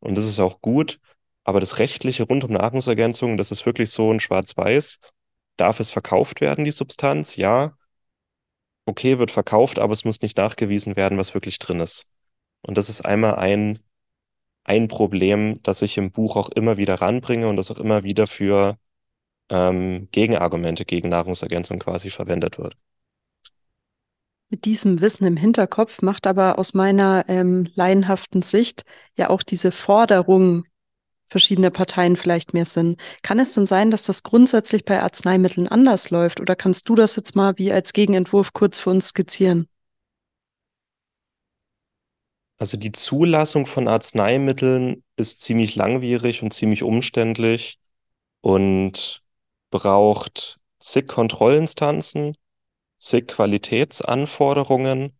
Und 0.00 0.16
das 0.16 0.26
ist 0.26 0.40
auch 0.40 0.60
gut. 0.60 1.00
Aber 1.44 1.60
das 1.60 1.78
Rechtliche 1.78 2.24
rund 2.24 2.44
um 2.44 2.52
Nahrungsergänzungen, 2.52 3.38
das 3.38 3.50
ist 3.50 3.64
wirklich 3.64 3.90
so 3.90 4.12
ein 4.12 4.20
Schwarz-Weiß. 4.20 4.98
Darf 5.60 5.78
es 5.78 5.90
verkauft 5.90 6.40
werden, 6.40 6.64
die 6.64 6.70
Substanz? 6.70 7.36
Ja. 7.36 7.76
Okay, 8.86 9.18
wird 9.18 9.30
verkauft, 9.30 9.78
aber 9.78 9.92
es 9.92 10.06
muss 10.06 10.22
nicht 10.22 10.38
nachgewiesen 10.38 10.96
werden, 10.96 11.18
was 11.18 11.34
wirklich 11.34 11.58
drin 11.58 11.80
ist. 11.80 12.06
Und 12.62 12.78
das 12.78 12.88
ist 12.88 13.02
einmal 13.02 13.34
ein, 13.34 13.78
ein 14.64 14.88
Problem, 14.88 15.60
das 15.62 15.82
ich 15.82 15.98
im 15.98 16.12
Buch 16.12 16.36
auch 16.36 16.48
immer 16.48 16.78
wieder 16.78 16.94
ranbringe 16.94 17.46
und 17.46 17.56
das 17.56 17.70
auch 17.70 17.78
immer 17.78 18.04
wieder 18.04 18.26
für 18.26 18.78
ähm, 19.50 20.08
Gegenargumente 20.12 20.86
gegen 20.86 21.10
Nahrungsergänzung 21.10 21.78
quasi 21.78 22.08
verwendet 22.08 22.56
wird. 22.56 22.74
Mit 24.48 24.64
diesem 24.64 25.02
Wissen 25.02 25.26
im 25.26 25.36
Hinterkopf 25.36 26.00
macht 26.00 26.26
aber 26.26 26.58
aus 26.58 26.72
meiner 26.72 27.26
ähm, 27.28 27.68
laienhaften 27.74 28.40
Sicht 28.40 28.84
ja 29.14 29.28
auch 29.28 29.42
diese 29.42 29.72
Forderung 29.72 30.64
verschiedener 31.30 31.70
Parteien 31.70 32.16
vielleicht 32.16 32.52
mehr 32.52 32.66
Sinn. 32.66 32.96
Kann 33.22 33.38
es 33.38 33.52
denn 33.52 33.66
sein, 33.66 33.90
dass 33.90 34.02
das 34.02 34.22
grundsätzlich 34.22 34.84
bei 34.84 35.00
Arzneimitteln 35.02 35.68
anders 35.68 36.10
läuft? 36.10 36.40
Oder 36.40 36.56
kannst 36.56 36.88
du 36.88 36.94
das 36.94 37.16
jetzt 37.16 37.36
mal 37.36 37.56
wie 37.56 37.72
als 37.72 37.92
Gegenentwurf 37.92 38.52
kurz 38.52 38.78
für 38.78 38.90
uns 38.90 39.08
skizzieren? 39.08 39.66
Also 42.58 42.76
die 42.76 42.92
Zulassung 42.92 43.66
von 43.66 43.88
Arzneimitteln 43.88 45.02
ist 45.16 45.40
ziemlich 45.40 45.76
langwierig 45.76 46.42
und 46.42 46.52
ziemlich 46.52 46.82
umständlich 46.82 47.78
und 48.42 49.22
braucht 49.70 50.58
zig 50.78 51.06
Kontrollinstanzen, 51.06 52.36
zig 52.98 53.28
Qualitätsanforderungen 53.28 55.12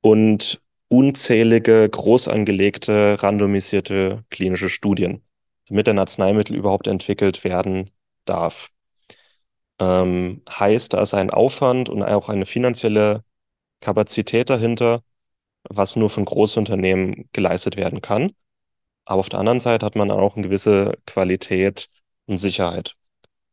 und 0.00 0.60
unzählige 0.88 1.88
groß 1.88 2.28
angelegte 2.28 3.22
randomisierte 3.22 4.24
klinische 4.30 4.68
Studien, 4.68 5.22
damit 5.68 5.88
ein 5.88 5.98
Arzneimittel 5.98 6.56
überhaupt 6.56 6.86
entwickelt 6.86 7.44
werden 7.44 7.90
darf. 8.24 8.70
Ähm, 9.78 10.42
heißt, 10.48 10.92
da 10.92 11.02
ist 11.02 11.14
ein 11.14 11.30
Aufwand 11.30 11.88
und 11.88 12.02
auch 12.02 12.28
eine 12.28 12.46
finanzielle 12.46 13.24
Kapazität 13.80 14.50
dahinter, 14.50 15.02
was 15.64 15.96
nur 15.96 16.10
von 16.10 16.24
Großunternehmen 16.24 17.28
geleistet 17.32 17.76
werden 17.76 18.00
kann. 18.00 18.32
Aber 19.04 19.20
auf 19.20 19.28
der 19.28 19.40
anderen 19.40 19.60
Seite 19.60 19.84
hat 19.84 19.96
man 19.96 20.10
auch 20.10 20.36
eine 20.36 20.46
gewisse 20.46 20.96
Qualität 21.06 21.88
und 22.26 22.38
Sicherheit. 22.38 22.94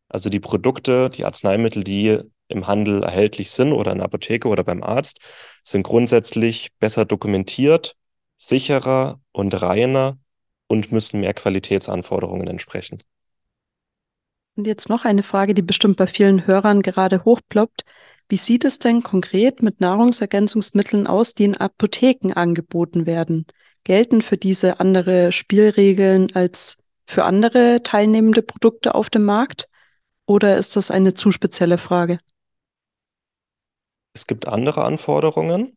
Also 0.09 0.29
die 0.29 0.39
Produkte, 0.39 1.09
die 1.09 1.25
Arzneimittel, 1.25 1.83
die 1.83 2.19
im 2.47 2.67
Handel 2.67 3.03
erhältlich 3.03 3.51
sind 3.51 3.71
oder 3.73 3.91
in 3.91 3.99
der 3.99 4.05
Apotheke 4.05 4.47
oder 4.49 4.63
beim 4.63 4.83
Arzt, 4.83 5.19
sind 5.63 5.83
grundsätzlich 5.83 6.69
besser 6.79 7.05
dokumentiert, 7.05 7.95
sicherer 8.35 9.21
und 9.31 9.61
reiner 9.61 10.17
und 10.71 10.93
müssen 10.93 11.19
mehr 11.19 11.33
Qualitätsanforderungen 11.33 12.47
entsprechen. 12.47 13.03
Und 14.55 14.67
jetzt 14.67 14.87
noch 14.87 15.03
eine 15.03 15.21
Frage, 15.21 15.53
die 15.53 15.61
bestimmt 15.61 15.97
bei 15.97 16.07
vielen 16.07 16.47
Hörern 16.47 16.81
gerade 16.81 17.25
hochploppt. 17.25 17.83
Wie 18.29 18.37
sieht 18.37 18.63
es 18.63 18.79
denn 18.79 19.03
konkret 19.03 19.61
mit 19.61 19.81
Nahrungsergänzungsmitteln 19.81 21.07
aus, 21.07 21.33
die 21.33 21.43
in 21.43 21.57
Apotheken 21.57 22.31
angeboten 22.33 23.05
werden? 23.05 23.45
Gelten 23.83 24.21
für 24.21 24.37
diese 24.37 24.79
andere 24.79 25.33
Spielregeln 25.33 26.33
als 26.35 26.77
für 27.05 27.25
andere 27.25 27.83
teilnehmende 27.83 28.41
Produkte 28.41 28.95
auf 28.95 29.09
dem 29.09 29.25
Markt? 29.25 29.67
Oder 30.25 30.57
ist 30.57 30.77
das 30.77 30.89
eine 30.89 31.13
zu 31.13 31.31
spezielle 31.31 31.77
Frage? 31.79 32.17
Es 34.13 34.25
gibt 34.25 34.47
andere 34.47 34.85
Anforderungen, 34.85 35.75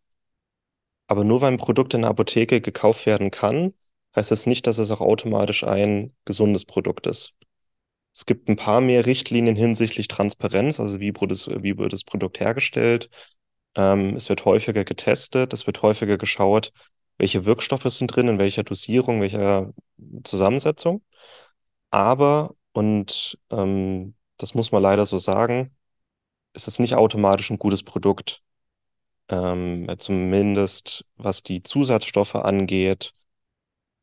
aber 1.09 1.25
nur 1.25 1.41
weil 1.41 1.51
ein 1.51 1.59
Produkt 1.59 1.95
in 1.95 2.03
der 2.03 2.11
Apotheke 2.11 2.61
gekauft 2.61 3.07
werden 3.07 3.33
kann, 3.33 3.75
heißt 4.17 4.31
das 4.31 4.47
nicht, 4.47 4.67
dass 4.67 4.79
es 4.79 4.91
auch 4.91 5.01
automatisch 5.01 5.65
ein 5.65 6.15
gesundes 6.25 6.65
Produkt 6.65 7.07
ist. 7.07 7.35
Es 8.13 8.27
gibt 8.27 8.49
ein 8.49 8.57
paar 8.57 8.81
mehr 8.81 9.07
Richtlinien 9.07 9.57
hinsichtlich 9.57 10.09
Transparenz, 10.09 10.79
also 10.79 11.01
wie 11.01 11.13
wie 11.13 11.79
wird 11.79 11.93
das 11.93 12.05
Produkt 12.05 12.41
hergestellt. 12.41 13.11
Ähm, 13.77 14.15
es 14.17 14.29
wird 14.29 14.45
häufiger 14.45 14.85
getestet, 14.85 15.53
es 15.53 15.67
wird 15.67 15.83
häufiger 15.83 16.17
geschaut, 16.17 16.73
welche 17.19 17.45
Wirkstoffe 17.45 17.91
sind 17.91 18.15
drin, 18.15 18.29
in 18.29 18.39
welcher 18.39 18.63
Dosierung, 18.65 19.21
welcher 19.21 19.73
Zusammensetzung. 20.25 21.03
Aber, 21.91 22.55
und 22.73 23.39
ähm, 23.51 24.15
das 24.39 24.55
muss 24.55 24.73
man 24.73 24.83
leider 24.83 25.07
so 25.07 25.19
sagen, 25.19 25.77
es 26.53 26.69
ist 26.69 26.81
nicht 26.81 26.95
automatisch 26.95 27.51
ein 27.51 27.59
gutes 27.59 27.83
Produkt. 27.83 28.43
Ähm, 29.29 29.89
zumindest 29.99 31.05
was 31.17 31.43
die 31.43 31.63
Zusatzstoffe 31.63 32.35
angeht, 32.37 33.13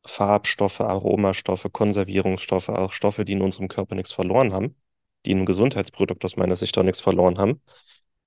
Farbstoffe, 0.04 0.80
Aromastoffe, 0.80 1.70
Konservierungsstoffe, 1.70 2.68
auch 2.68 2.92
Stoffe, 2.92 3.24
die 3.24 3.32
in 3.32 3.42
unserem 3.42 3.68
Körper 3.68 3.94
nichts 3.94 4.12
verloren 4.12 4.52
haben, 4.52 4.76
die 5.24 5.30
in 5.30 5.38
einem 5.38 5.46
Gesundheitsprodukt 5.46 6.24
aus 6.24 6.36
meiner 6.36 6.56
Sicht 6.56 6.76
auch 6.78 6.82
nichts 6.82 7.00
verloren 7.00 7.38
haben, 7.38 7.60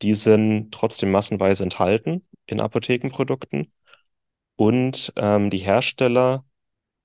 die 0.01 0.13
sind 0.13 0.71
trotzdem 0.73 1.11
massenweise 1.11 1.63
enthalten 1.63 2.25
in 2.45 2.61
Apothekenprodukten. 2.61 3.71
Und 4.55 5.13
ähm, 5.17 5.49
die 5.49 5.57
Hersteller 5.59 6.43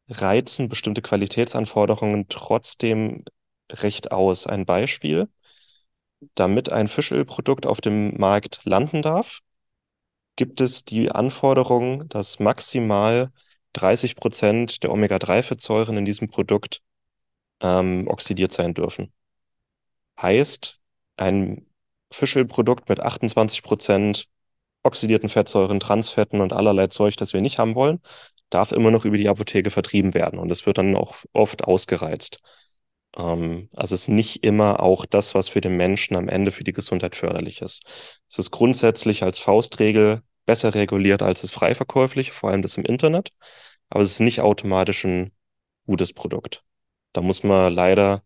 reizen 0.09 0.69
bestimmte 0.69 1.03
Qualitätsanforderungen 1.03 2.29
trotzdem 2.29 3.25
recht 3.71 4.13
aus. 4.13 4.47
Ein 4.47 4.67
Beispiel, 4.67 5.29
damit 6.35 6.71
ein 6.71 6.89
Fischölprodukt 6.89 7.67
auf 7.67 7.81
dem 7.81 8.17
Markt 8.19 8.61
landen 8.65 9.03
darf, 9.03 9.41
gibt 10.37 10.61
es 10.61 10.85
die 10.85 11.11
Anforderung, 11.11 12.09
dass 12.09 12.39
maximal 12.39 13.33
30 13.75 14.17
Prozent 14.17 14.83
der 14.83 14.93
Omega-3-Fettsäuren 14.93 15.97
in 15.97 16.05
diesem 16.05 16.29
Produkt 16.29 16.83
ähm, 17.61 18.09
oxidiert 18.09 18.53
sein 18.53 18.75
dürfen. 18.75 19.13
Heißt, 20.21 20.79
ein 21.17 21.67
Fischölprodukt 22.13 22.89
mit 22.89 23.01
28 23.01 23.63
Prozent 23.63 24.29
oxidierten 24.83 25.29
Fettsäuren, 25.29 25.81
Transfetten 25.81 26.41
und 26.41 26.53
allerlei 26.53 26.87
Zeug, 26.89 27.17
das 27.17 27.33
wir 27.33 27.41
nicht 27.41 27.59
haben 27.59 27.75
wollen, 27.75 28.01
darf 28.49 28.73
immer 28.73 28.91
noch 28.91 29.05
über 29.05 29.17
die 29.17 29.29
Apotheke 29.29 29.71
vertrieben 29.71 30.15
werden. 30.15 30.39
Und 30.39 30.49
das 30.49 30.67
wird 30.67 30.79
dann 30.79 30.97
auch 30.97 31.17
oft 31.33 31.65
ausgereizt. 31.65 32.41
Ähm, 33.17 33.69
also 33.75 33.95
es 33.95 34.03
ist 34.03 34.09
nicht 34.09 34.45
immer 34.45 34.81
auch 34.81 35.07
das, 35.07 35.35
was 35.35 35.49
für 35.49 35.61
den 35.61 35.77
Menschen 35.77 36.17
am 36.17 36.29
Ende 36.29 36.51
für 36.51 36.65
die 36.65 36.73
Gesundheit 36.73 37.17
förderlich 37.17 37.63
ist. 37.63 37.85
Es 38.29 38.39
ist 38.39 38.51
grundsätzlich 38.51 39.23
als 39.23 39.39
Faustregel 39.39 40.23
besser 40.51 40.75
reguliert 40.75 41.23
als 41.23 41.43
das 41.43 41.53
Freiverkäufliche, 41.53 42.33
vor 42.33 42.51
allem 42.51 42.61
das 42.63 42.77
im 42.77 42.85
Internet. 42.85 43.33
Aber 43.89 44.03
es 44.03 44.11
ist 44.11 44.21
nicht 44.21 44.41
automatisch 44.41 45.05
ein 45.05 45.31
gutes 45.87 46.13
Produkt. 46.13 46.65
Da 47.13 47.21
muss 47.21 47.45
man 47.45 47.73
leider 47.73 48.25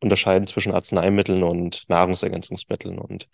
unterscheiden 0.00 0.48
zwischen 0.48 0.74
Arzneimitteln 0.74 1.44
und 1.44 1.88
Nahrungsergänzungsmitteln. 1.88 2.98
Und 2.98 3.28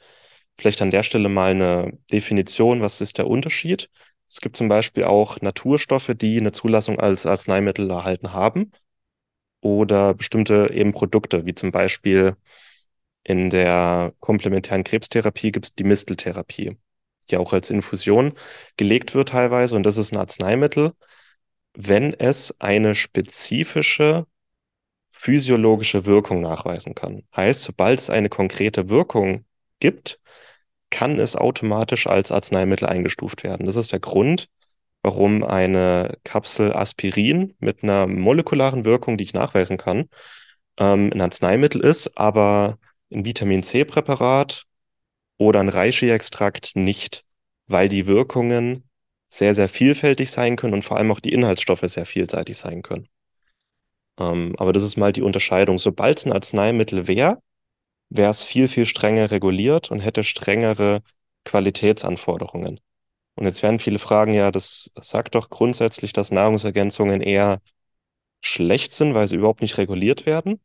vielleicht 0.59 0.83
an 0.83 0.91
der 0.91 1.03
Stelle 1.03 1.31
mal 1.31 1.53
eine 1.53 1.99
Definition, 2.13 2.83
was 2.83 3.01
ist 3.01 3.17
der 3.17 3.27
Unterschied? 3.27 3.89
Es 4.29 4.43
gibt 4.43 4.55
zum 4.57 4.69
Beispiel 4.69 5.05
auch 5.05 5.41
Naturstoffe, 5.41 6.13
die 6.15 6.39
eine 6.39 6.53
Zulassung 6.53 7.01
als 7.01 7.25
Arzneimittel 7.25 7.89
erhalten 7.91 8.35
haben 8.35 8.71
oder 9.63 10.13
bestimmte 10.13 10.71
eben 10.75 10.93
Produkte, 10.93 11.47
wie 11.47 11.55
zum 11.55 11.73
Beispiel 11.73 12.37
in 13.25 13.49
der 13.49 14.13
komplementären 14.21 14.85
Krebstherapie 14.85 15.53
gibt 15.53 15.65
es 15.65 15.75
die 15.75 15.85
Misteltherapie, 15.85 16.77
die 17.31 17.37
auch 17.37 17.53
als 17.53 17.71
Infusion 17.71 18.35
gelegt 18.77 19.15
wird 19.15 19.31
teilweise 19.31 19.77
und 19.77 19.85
das 19.85 19.97
ist 19.97 20.13
ein 20.13 20.19
Arzneimittel, 20.19 20.93
wenn 21.75 22.15
es 22.15 22.55
eine 22.61 22.95
spezifische 22.95 24.27
physiologische 25.13 26.07
Wirkung 26.07 26.41
nachweisen 26.41 26.95
kann. 26.95 27.23
Heißt, 27.37 27.63
sobald 27.63 28.01
es 28.01 28.11
eine 28.11 28.29
konkrete 28.29 28.89
Wirkung 28.89 29.45
gibt, 29.79 30.19
kann 30.91 31.19
es 31.19 31.37
automatisch 31.37 32.07
als 32.07 32.33
Arzneimittel 32.33 32.89
eingestuft 32.89 33.45
werden. 33.45 33.67
Das 33.67 33.77
ist 33.77 33.93
der 33.93 34.01
Grund, 34.01 34.49
warum 35.03 35.45
eine 35.45 36.17
Kapsel 36.25 36.73
Aspirin 36.73 37.55
mit 37.59 37.83
einer 37.83 38.07
molekularen 38.07 38.85
Wirkung, 38.85 39.17
die 39.17 39.25
ich 39.25 39.35
nachweisen 39.35 39.77
kann, 39.77 40.09
ähm, 40.79 41.11
ein 41.13 41.21
Arzneimittel 41.21 41.83
ist, 41.83 42.17
aber 42.19 42.79
ein 43.13 43.25
Vitamin 43.25 43.63
C-Präparat 43.63 44.65
oder 45.41 45.61
ein 45.61 45.71
Reishi-Extrakt 45.71 46.77
nicht, 46.77 47.25
weil 47.67 47.89
die 47.89 48.07
Wirkungen 48.07 48.85
sehr, 49.31 49.55
sehr 49.55 49.71
vielfältig 49.71 50.31
sein 50.31 50.57
können 50.57 50.75
und 50.75 50.85
vor 50.85 50.99
allem 50.99 51.11
auch 51.11 51.21
die 51.21 51.33
Inhaltsstoffe 51.33 51.85
sehr 51.87 52.05
vielseitig 52.05 52.59
sein 52.59 52.83
können. 52.83 53.09
Ähm, 54.19 54.55
aber 54.59 54.75
das 54.75 54.83
ist 54.83 54.99
mal 54.99 55.13
die 55.15 55.23
Unterscheidung. 55.23 55.79
Sobald 55.79 56.19
es 56.19 56.27
ein 56.27 56.33
Arzneimittel 56.33 57.09
wäre, 57.09 57.41
wäre 58.11 58.31
es 58.31 58.43
viel, 58.43 58.69
viel 58.69 58.85
strenger 58.85 59.31
reguliert 59.31 59.91
und 59.91 60.01
hätte 60.01 60.25
strengere 60.25 61.03
Qualitätsanforderungen. 61.45 62.79
Und 63.35 63.47
jetzt 63.47 63.63
werden 63.63 63.79
viele 63.79 63.99
fragen, 63.99 64.35
ja, 64.35 64.51
das 64.51 64.91
sagt 65.01 65.37
doch 65.37 65.49
grundsätzlich, 65.49 66.13
dass 66.13 66.31
Nahrungsergänzungen 66.31 67.23
eher 67.23 67.63
schlecht 68.43 68.93
sind, 68.93 69.15
weil 69.15 69.27
sie 69.27 69.37
überhaupt 69.37 69.63
nicht 69.63 69.79
reguliert 69.79 70.27
werden. 70.27 70.61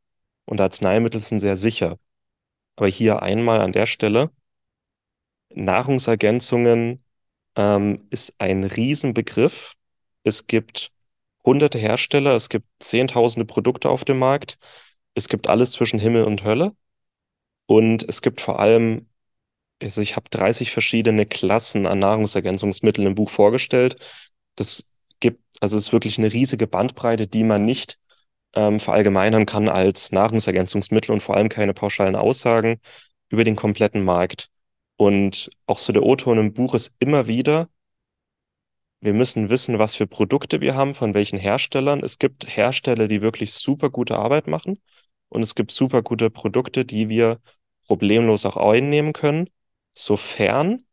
Und 0.45 0.59
Arzneimittel 0.59 1.21
sind 1.21 1.39
sehr 1.39 1.55
sicher. 1.55 1.97
Aber 2.75 2.87
hier 2.87 3.21
einmal 3.21 3.61
an 3.61 3.71
der 3.71 3.85
Stelle, 3.85 4.31
Nahrungsergänzungen 5.55 7.03
ähm, 7.55 8.07
ist 8.09 8.35
ein 8.39 8.63
Riesenbegriff. 8.63 9.73
Es 10.23 10.47
gibt 10.47 10.91
hunderte 11.45 11.77
Hersteller, 11.77 12.35
es 12.35 12.49
gibt 12.49 12.67
zehntausende 12.79 13.45
Produkte 13.45 13.89
auf 13.89 14.05
dem 14.05 14.19
Markt. 14.19 14.57
Es 15.13 15.29
gibt 15.29 15.49
alles 15.49 15.71
zwischen 15.71 15.99
Himmel 15.99 16.23
und 16.25 16.43
Hölle. 16.43 16.75
Und 17.67 18.07
es 18.07 18.21
gibt 18.21 18.41
vor 18.41 18.59
allem, 18.59 19.09
also 19.81 20.01
ich 20.01 20.15
habe 20.15 20.29
30 20.29 20.71
verschiedene 20.71 21.25
Klassen 21.25 21.87
an 21.87 21.99
Nahrungsergänzungsmitteln 21.99 23.07
im 23.07 23.15
Buch 23.15 23.29
vorgestellt. 23.29 23.97
Das 24.55 24.85
gibt, 25.19 25.41
also 25.61 25.77
es 25.77 25.87
ist 25.87 25.93
wirklich 25.93 26.17
eine 26.17 26.33
riesige 26.33 26.67
Bandbreite, 26.67 27.27
die 27.27 27.43
man 27.43 27.65
nicht 27.65 27.99
ähm, 28.55 28.79
verallgemeinern 28.79 29.45
kann 29.45 29.69
als 29.69 30.11
Nahrungsergänzungsmittel 30.11 31.11
und 31.13 31.21
vor 31.21 31.35
allem 31.37 31.49
keine 31.49 31.73
pauschalen 31.73 32.15
Aussagen 32.15 32.79
über 33.29 33.43
den 33.43 33.55
kompletten 33.55 34.03
Markt. 34.03 34.49
Und 34.97 35.49
auch 35.65 35.79
so 35.79 35.93
der 35.93 36.03
O-Ton 36.03 36.37
im 36.37 36.53
Buch 36.53 36.73
ist 36.73 36.95
immer 36.99 37.27
wieder, 37.27 37.69
wir 39.01 39.13
müssen 39.13 39.49
wissen, 39.49 39.77
was 39.79 39.95
für 39.95 40.07
Produkte 40.07 40.61
wir 40.61 40.75
haben, 40.75 40.95
von 40.95 41.13
welchen 41.13 41.37
Herstellern. 41.37 42.01
Es 42.03 42.17
gibt 42.17 42.45
Hersteller, 42.57 43.07
die 43.07 43.21
wirklich 43.21 43.53
super 43.53 43.89
gute 43.89 44.17
Arbeit 44.17 44.47
machen 44.47 44.81
und 45.29 45.43
es 45.43 45.55
gibt 45.55 45.71
super 45.71 46.01
gute 46.01 46.29
Produkte, 46.29 46.85
die 46.85 47.09
wir 47.09 47.39
problemlos 47.87 48.45
auch 48.45 48.57
einnehmen 48.57 49.13
können, 49.13 49.49
sofern 49.93 50.85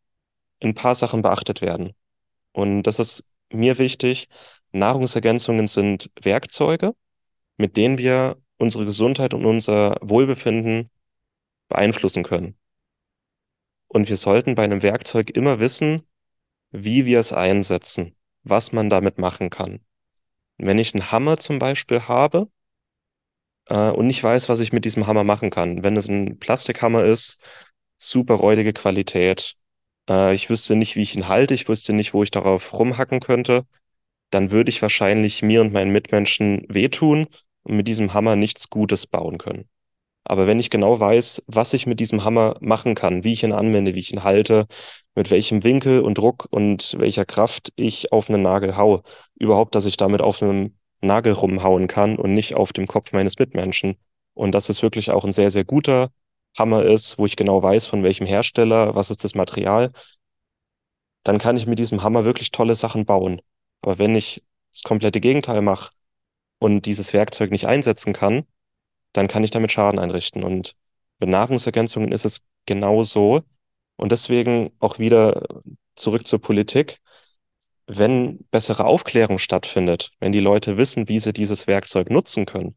ein 0.60 0.74
paar 0.74 0.94
Sachen 0.94 1.22
beachtet 1.22 1.62
werden. 1.62 1.94
Und 2.52 2.82
das 2.84 2.98
ist 2.98 3.24
mir 3.50 3.78
wichtig. 3.78 4.28
Nahrungsergänzungen 4.72 5.68
sind 5.68 6.10
Werkzeuge, 6.20 6.94
mit 7.56 7.76
denen 7.76 7.98
wir 7.98 8.36
unsere 8.58 8.84
Gesundheit 8.84 9.34
und 9.34 9.46
unser 9.46 9.96
Wohlbefinden 10.02 10.90
beeinflussen 11.68 12.22
können. 12.22 12.56
Und 13.92 14.08
wir 14.08 14.16
sollten 14.16 14.54
bei 14.54 14.64
einem 14.64 14.82
Werkzeug 14.82 15.28
immer 15.28 15.60
wissen, 15.60 16.00
wie 16.70 17.04
wir 17.04 17.18
es 17.18 17.34
einsetzen, 17.34 18.16
was 18.42 18.72
man 18.72 18.88
damit 18.88 19.18
machen 19.18 19.50
kann. 19.50 19.80
Wenn 20.56 20.78
ich 20.78 20.94
einen 20.94 21.12
Hammer 21.12 21.36
zum 21.36 21.58
Beispiel 21.58 22.00
habe 22.00 22.48
äh, 23.66 23.90
und 23.90 24.06
nicht 24.06 24.24
weiß, 24.24 24.48
was 24.48 24.60
ich 24.60 24.72
mit 24.72 24.86
diesem 24.86 25.06
Hammer 25.06 25.24
machen 25.24 25.50
kann, 25.50 25.82
wenn 25.82 25.98
es 25.98 26.08
ein 26.08 26.38
Plastikhammer 26.38 27.04
ist, 27.04 27.36
super 27.98 28.36
räudige 28.36 28.72
Qualität, 28.72 29.56
äh, 30.08 30.34
ich 30.34 30.48
wüsste 30.48 30.74
nicht, 30.74 30.96
wie 30.96 31.02
ich 31.02 31.14
ihn 31.14 31.28
halte, 31.28 31.52
ich 31.52 31.68
wüsste 31.68 31.92
nicht, 31.92 32.14
wo 32.14 32.22
ich 32.22 32.30
darauf 32.30 32.72
rumhacken 32.72 33.20
könnte, 33.20 33.66
dann 34.30 34.50
würde 34.50 34.70
ich 34.70 34.80
wahrscheinlich 34.80 35.42
mir 35.42 35.60
und 35.60 35.74
meinen 35.74 35.92
Mitmenschen 35.92 36.64
wehtun 36.70 37.26
und 37.62 37.76
mit 37.76 37.88
diesem 37.88 38.14
Hammer 38.14 38.36
nichts 38.36 38.70
Gutes 38.70 39.06
bauen 39.06 39.36
können. 39.36 39.68
Aber 40.24 40.46
wenn 40.46 40.60
ich 40.60 40.70
genau 40.70 40.98
weiß, 41.00 41.42
was 41.46 41.74
ich 41.74 41.86
mit 41.86 42.00
diesem 42.00 42.24
Hammer 42.24 42.56
machen 42.60 42.94
kann, 42.94 43.24
wie 43.24 43.32
ich 43.32 43.42
ihn 43.42 43.52
anwende, 43.52 43.94
wie 43.94 44.00
ich 44.00 44.12
ihn 44.12 44.22
halte, 44.22 44.66
mit 45.14 45.30
welchem 45.30 45.64
Winkel 45.64 46.00
und 46.00 46.18
Druck 46.18 46.46
und 46.50 46.96
welcher 46.98 47.24
Kraft 47.24 47.70
ich 47.76 48.12
auf 48.12 48.28
einen 48.30 48.42
Nagel 48.42 48.76
haue, 48.76 49.02
überhaupt, 49.34 49.74
dass 49.74 49.86
ich 49.86 49.96
damit 49.96 50.20
auf 50.20 50.42
einem 50.42 50.76
Nagel 51.00 51.32
rumhauen 51.32 51.88
kann 51.88 52.16
und 52.16 52.34
nicht 52.34 52.54
auf 52.54 52.72
dem 52.72 52.86
Kopf 52.86 53.12
meines 53.12 53.38
Mitmenschen. 53.38 53.96
Und 54.34 54.52
dass 54.52 54.68
es 54.68 54.82
wirklich 54.82 55.10
auch 55.10 55.24
ein 55.24 55.32
sehr, 55.32 55.50
sehr 55.50 55.64
guter 55.64 56.10
Hammer 56.56 56.84
ist, 56.84 57.18
wo 57.18 57.26
ich 57.26 57.36
genau 57.36 57.62
weiß, 57.62 57.86
von 57.86 58.02
welchem 58.02 58.26
Hersteller, 58.26 58.94
was 58.94 59.10
ist 59.10 59.24
das 59.24 59.34
Material, 59.34 59.92
dann 61.24 61.38
kann 61.38 61.56
ich 61.56 61.66
mit 61.66 61.78
diesem 61.78 62.02
Hammer 62.02 62.24
wirklich 62.24 62.50
tolle 62.50 62.74
Sachen 62.74 63.04
bauen. 63.04 63.40
Aber 63.80 63.98
wenn 63.98 64.14
ich 64.14 64.42
das 64.72 64.82
komplette 64.82 65.20
Gegenteil 65.20 65.62
mache 65.62 65.90
und 66.58 66.86
dieses 66.86 67.12
Werkzeug 67.12 67.50
nicht 67.50 67.66
einsetzen 67.66 68.12
kann, 68.12 68.44
dann 69.12 69.28
kann 69.28 69.44
ich 69.44 69.50
damit 69.50 69.72
Schaden 69.72 69.98
einrichten. 69.98 70.42
Und 70.42 70.74
mit 71.18 71.28
Nahrungsergänzungen 71.28 72.12
ist 72.12 72.24
es 72.24 72.44
genau 72.66 73.02
so. 73.02 73.42
Und 73.96 74.12
deswegen 74.12 74.72
auch 74.78 74.98
wieder 74.98 75.46
zurück 75.94 76.26
zur 76.26 76.40
Politik. 76.40 76.98
Wenn 77.86 78.44
bessere 78.50 78.84
Aufklärung 78.84 79.38
stattfindet, 79.38 80.12
wenn 80.20 80.32
die 80.32 80.40
Leute 80.40 80.76
wissen, 80.76 81.08
wie 81.08 81.18
sie 81.18 81.32
dieses 81.32 81.66
Werkzeug 81.66 82.10
nutzen 82.10 82.46
können, 82.46 82.76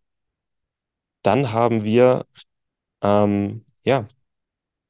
dann 1.21 1.51
haben 1.51 1.83
wir, 1.83 2.25
ähm, 3.01 3.65
ja, 3.83 4.07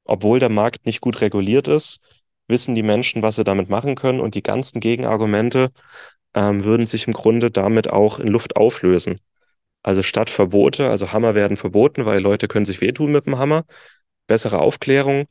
obwohl 0.04 0.38
der 0.38 0.48
Markt 0.48 0.86
nicht 0.86 1.00
gut 1.00 1.20
reguliert 1.20 1.68
ist, 1.68 2.00
wissen 2.48 2.74
die 2.74 2.82
Menschen, 2.82 3.22
was 3.22 3.36
sie 3.36 3.44
damit 3.44 3.68
machen 3.68 3.94
können 3.96 4.20
und 4.20 4.34
die 4.34 4.42
ganzen 4.42 4.80
Gegenargumente 4.80 5.72
ähm, 6.34 6.64
würden 6.64 6.86
sich 6.86 7.06
im 7.06 7.12
Grunde 7.14 7.50
damit 7.50 7.90
auch 7.90 8.18
in 8.18 8.28
Luft 8.28 8.56
auflösen. 8.56 9.20
Also 9.86 10.02
statt 10.02 10.30
Verbote, 10.30 10.90
also 10.90 11.12
Hammer 11.12 11.36
werden 11.36 11.56
verboten, 11.56 12.06
weil 12.06 12.20
Leute 12.20 12.48
können 12.48 12.64
sich 12.64 12.80
wehtun 12.80 13.12
mit 13.12 13.26
dem 13.26 13.38
Hammer, 13.38 13.64
bessere 14.26 14.58
Aufklärung 14.58 15.26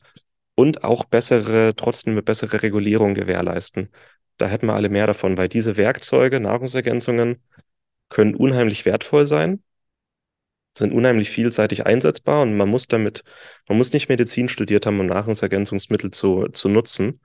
und 0.54 0.82
auch 0.82 1.04
bessere, 1.04 1.74
trotzdem 1.76 2.14
eine 2.14 2.22
bessere 2.22 2.62
Regulierung 2.62 3.12
gewährleisten. 3.12 3.90
Da 4.38 4.48
hätten 4.48 4.66
wir 4.66 4.72
alle 4.72 4.88
mehr 4.88 5.06
davon, 5.06 5.36
weil 5.36 5.50
diese 5.50 5.76
Werkzeuge, 5.76 6.40
Nahrungsergänzungen, 6.40 7.42
können 8.08 8.34
unheimlich 8.34 8.86
wertvoll 8.86 9.26
sein, 9.26 9.62
sind 10.72 10.94
unheimlich 10.94 11.28
vielseitig 11.28 11.84
einsetzbar 11.84 12.40
und 12.40 12.56
man 12.56 12.70
muss 12.70 12.86
damit, 12.86 13.24
man 13.68 13.76
muss 13.76 13.92
nicht 13.92 14.08
Medizin 14.08 14.48
studiert 14.48 14.86
haben, 14.86 14.98
um 15.00 15.06
Nahrungsergänzungsmittel 15.06 16.12
zu, 16.12 16.48
zu 16.48 16.70
nutzen. 16.70 17.20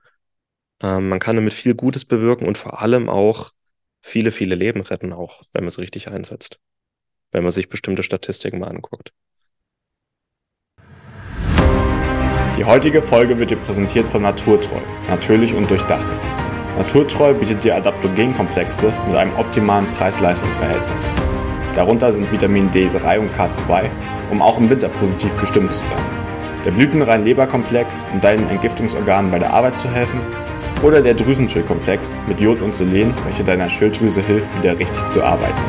Ähm, 0.82 1.08
man 1.08 1.18
kann 1.18 1.36
damit 1.36 1.54
viel 1.54 1.74
Gutes 1.74 2.04
bewirken 2.04 2.46
und 2.46 2.58
vor 2.58 2.82
allem 2.82 3.08
auch 3.08 3.52
viele, 4.02 4.32
viele 4.32 4.54
Leben 4.54 4.82
retten, 4.82 5.14
auch 5.14 5.44
wenn 5.54 5.64
man 5.64 5.68
es 5.68 5.78
richtig 5.78 6.08
einsetzt. 6.08 6.60
Wenn 7.32 7.42
man 7.42 7.52
sich 7.52 7.68
bestimmte 7.68 8.02
Statistiken 8.02 8.60
mal 8.60 8.68
anguckt. 8.68 9.12
Die 12.58 12.64
heutige 12.64 13.02
Folge 13.02 13.38
wird 13.38 13.50
dir 13.50 13.56
präsentiert 13.56 14.06
von 14.06 14.22
Naturtreu, 14.22 14.78
natürlich 15.08 15.54
und 15.54 15.68
durchdacht. 15.70 16.18
Naturtreu 16.76 17.34
bietet 17.34 17.64
dir 17.64 17.74
Adaptogenkomplexe 17.76 18.92
mit 19.06 19.16
einem 19.16 19.34
optimalen 19.36 19.90
Preis-Leistungs-Verhältnis. 19.92 21.08
Darunter 21.74 22.12
sind 22.12 22.30
Vitamin 22.30 22.70
D3 22.70 23.18
und 23.18 23.34
K2, 23.34 23.88
um 24.30 24.42
auch 24.42 24.58
im 24.58 24.68
Winter 24.68 24.90
positiv 24.90 25.34
gestimmt 25.40 25.72
zu 25.72 25.82
sein. 25.84 26.04
Der 26.64 26.70
blütenrein 26.70 27.24
Leberkomplex, 27.24 28.04
um 28.12 28.20
deinen 28.20 28.48
Entgiftungsorganen 28.48 29.30
bei 29.30 29.38
der 29.38 29.52
Arbeit 29.52 29.76
zu 29.78 29.90
helfen. 29.90 30.20
Oder 30.82 31.00
der 31.00 31.14
Drüsenschildkomplex 31.14 32.18
mit 32.28 32.40
Jod 32.40 32.60
und 32.60 32.74
Selen, 32.74 33.14
welche 33.24 33.42
deiner 33.42 33.70
Schilddrüse 33.70 34.20
hilft, 34.20 34.48
wieder 34.58 34.78
richtig 34.78 35.08
zu 35.08 35.22
arbeiten. 35.24 35.60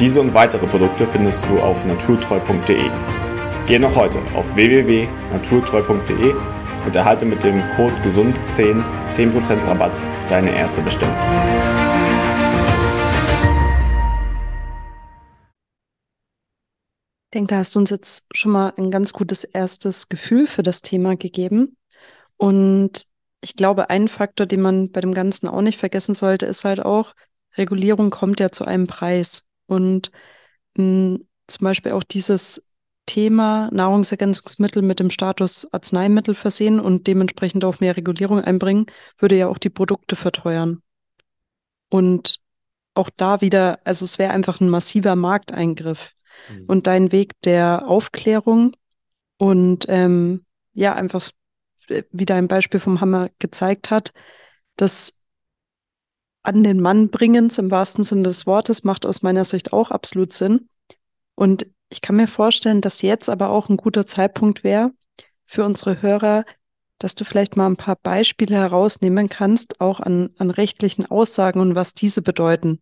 Diese 0.00 0.20
und 0.20 0.32
weitere 0.32 0.64
Produkte 0.68 1.08
findest 1.08 1.44
du 1.46 1.58
auf 1.58 1.84
naturtreu.de. 1.84 2.88
Geh 3.66 3.80
noch 3.80 3.96
heute 3.96 4.18
auf 4.36 4.46
www.naturtreu.de 4.54 6.34
und 6.86 6.94
erhalte 6.94 7.24
mit 7.26 7.42
dem 7.42 7.60
Code 7.74 7.94
GESUND10 8.04 8.80
10% 9.10 9.66
Rabatt 9.66 9.96
für 9.96 10.28
deine 10.28 10.54
erste 10.56 10.82
Bestellung. 10.82 11.16
Ich 17.24 17.30
denke, 17.34 17.54
da 17.54 17.58
hast 17.58 17.74
du 17.74 17.80
uns 17.80 17.90
jetzt 17.90 18.24
schon 18.32 18.52
mal 18.52 18.72
ein 18.76 18.92
ganz 18.92 19.12
gutes 19.12 19.42
erstes 19.42 20.08
Gefühl 20.08 20.46
für 20.46 20.62
das 20.62 20.80
Thema 20.80 21.16
gegeben. 21.16 21.76
Und 22.36 23.08
ich 23.40 23.56
glaube, 23.56 23.90
ein 23.90 24.06
Faktor, 24.06 24.46
den 24.46 24.60
man 24.60 24.92
bei 24.92 25.00
dem 25.00 25.12
Ganzen 25.12 25.48
auch 25.48 25.60
nicht 25.60 25.80
vergessen 25.80 26.14
sollte, 26.14 26.46
ist 26.46 26.64
halt 26.64 26.78
auch, 26.78 27.14
Regulierung 27.56 28.10
kommt 28.10 28.38
ja 28.38 28.52
zu 28.52 28.64
einem 28.64 28.86
Preis. 28.86 29.47
Und 29.68 30.10
mh, 30.76 31.18
zum 31.46 31.64
Beispiel 31.64 31.92
auch 31.92 32.02
dieses 32.02 32.64
Thema 33.06 33.70
Nahrungsergänzungsmittel 33.72 34.82
mit 34.82 35.00
dem 35.00 35.10
Status 35.10 35.72
Arzneimittel 35.72 36.34
versehen 36.34 36.80
und 36.80 37.06
dementsprechend 37.06 37.64
auch 37.64 37.80
mehr 37.80 37.96
Regulierung 37.96 38.40
einbringen, 38.40 38.86
würde 39.18 39.36
ja 39.36 39.48
auch 39.48 39.58
die 39.58 39.70
Produkte 39.70 40.16
verteuern. 40.16 40.82
Und 41.88 42.40
auch 42.94 43.10
da 43.16 43.40
wieder, 43.40 43.78
also 43.84 44.04
es 44.04 44.18
wäre 44.18 44.32
einfach 44.32 44.60
ein 44.60 44.68
massiver 44.68 45.16
Markteingriff. 45.16 46.12
Mhm. 46.50 46.64
Und 46.66 46.86
dein 46.86 47.12
Weg 47.12 47.32
der 47.42 47.88
Aufklärung 47.88 48.76
und 49.38 49.86
ähm, 49.88 50.44
ja, 50.74 50.94
einfach 50.94 51.30
wie 52.10 52.26
dein 52.26 52.48
Beispiel 52.48 52.80
vom 52.80 53.00
Hammer 53.00 53.30
gezeigt 53.38 53.90
hat, 53.90 54.12
das 54.76 55.14
an 56.42 56.64
den 56.64 56.80
Mann 56.80 57.10
bringens 57.10 57.58
im 57.58 57.70
wahrsten 57.70 58.04
Sinne 58.04 58.24
des 58.24 58.46
Wortes 58.46 58.84
macht 58.84 59.04
aus 59.04 59.22
meiner 59.22 59.44
Sicht 59.44 59.72
auch 59.72 59.90
absolut 59.90 60.32
Sinn. 60.32 60.68
Und 61.34 61.66
ich 61.90 62.00
kann 62.00 62.16
mir 62.16 62.28
vorstellen, 62.28 62.80
dass 62.80 63.02
jetzt 63.02 63.28
aber 63.30 63.50
auch 63.50 63.68
ein 63.68 63.76
guter 63.76 64.06
Zeitpunkt 64.06 64.64
wäre 64.64 64.92
für 65.46 65.64
unsere 65.64 66.02
Hörer, 66.02 66.44
dass 66.98 67.14
du 67.14 67.24
vielleicht 67.24 67.56
mal 67.56 67.66
ein 67.66 67.76
paar 67.76 67.96
Beispiele 67.96 68.56
herausnehmen 68.56 69.28
kannst, 69.28 69.80
auch 69.80 70.00
an, 70.00 70.30
an 70.38 70.50
rechtlichen 70.50 71.06
Aussagen 71.06 71.60
und 71.60 71.74
was 71.74 71.94
diese 71.94 72.22
bedeuten. 72.22 72.80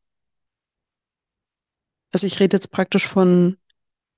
Also 2.13 2.27
ich 2.27 2.41
rede 2.41 2.57
jetzt 2.57 2.71
praktisch 2.71 3.07
von 3.07 3.57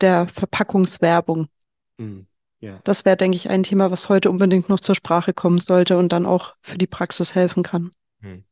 der 0.00 0.28
Verpackungswerbung. 0.28 1.48
Mhm. 1.96 2.26
Ja. 2.60 2.80
Das 2.84 3.04
wäre, 3.04 3.16
denke 3.16 3.36
ich, 3.36 3.48
ein 3.48 3.62
Thema, 3.62 3.90
was 3.90 4.08
heute 4.08 4.30
unbedingt 4.30 4.68
noch 4.68 4.80
zur 4.80 4.94
Sprache 4.94 5.32
kommen 5.32 5.58
sollte 5.58 5.96
und 5.96 6.12
dann 6.12 6.26
auch 6.26 6.54
für 6.60 6.78
die 6.78 6.86
Praxis 6.86 7.34
helfen 7.34 7.62
kann. 7.62 7.90
Mhm. 8.20 8.44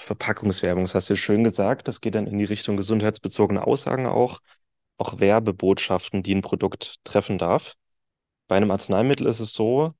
Verpackungswerbung, 0.00 0.84
das 0.84 0.94
hast 0.94 1.10
du 1.10 1.16
schön 1.16 1.44
gesagt. 1.44 1.88
Das 1.88 2.00
geht 2.00 2.14
dann 2.14 2.26
in 2.26 2.38
die 2.38 2.44
Richtung 2.44 2.76
gesundheitsbezogene 2.76 3.66
Aussagen 3.66 4.06
auch, 4.06 4.40
auch 4.98 5.20
Werbebotschaften, 5.20 6.22
die 6.22 6.34
ein 6.34 6.42
Produkt 6.42 6.96
treffen 7.04 7.38
darf. 7.38 7.74
Bei 8.48 8.56
einem 8.56 8.70
Arzneimittel 8.70 9.26
ist 9.26 9.40
es 9.40 9.54
so, 9.54 9.94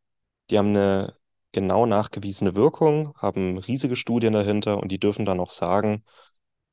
die 0.51 0.59
haben 0.59 0.71
eine 0.71 1.17
genau 1.53 1.87
nachgewiesene 1.87 2.57
Wirkung, 2.57 3.15
haben 3.17 3.59
riesige 3.59 3.97
Studien 3.97 4.33
dahinter 4.33 4.79
und 4.79 4.91
die 4.91 4.99
dürfen 4.99 5.25
dann 5.25 5.41
auch 5.41 5.51
sagen, 5.51 6.05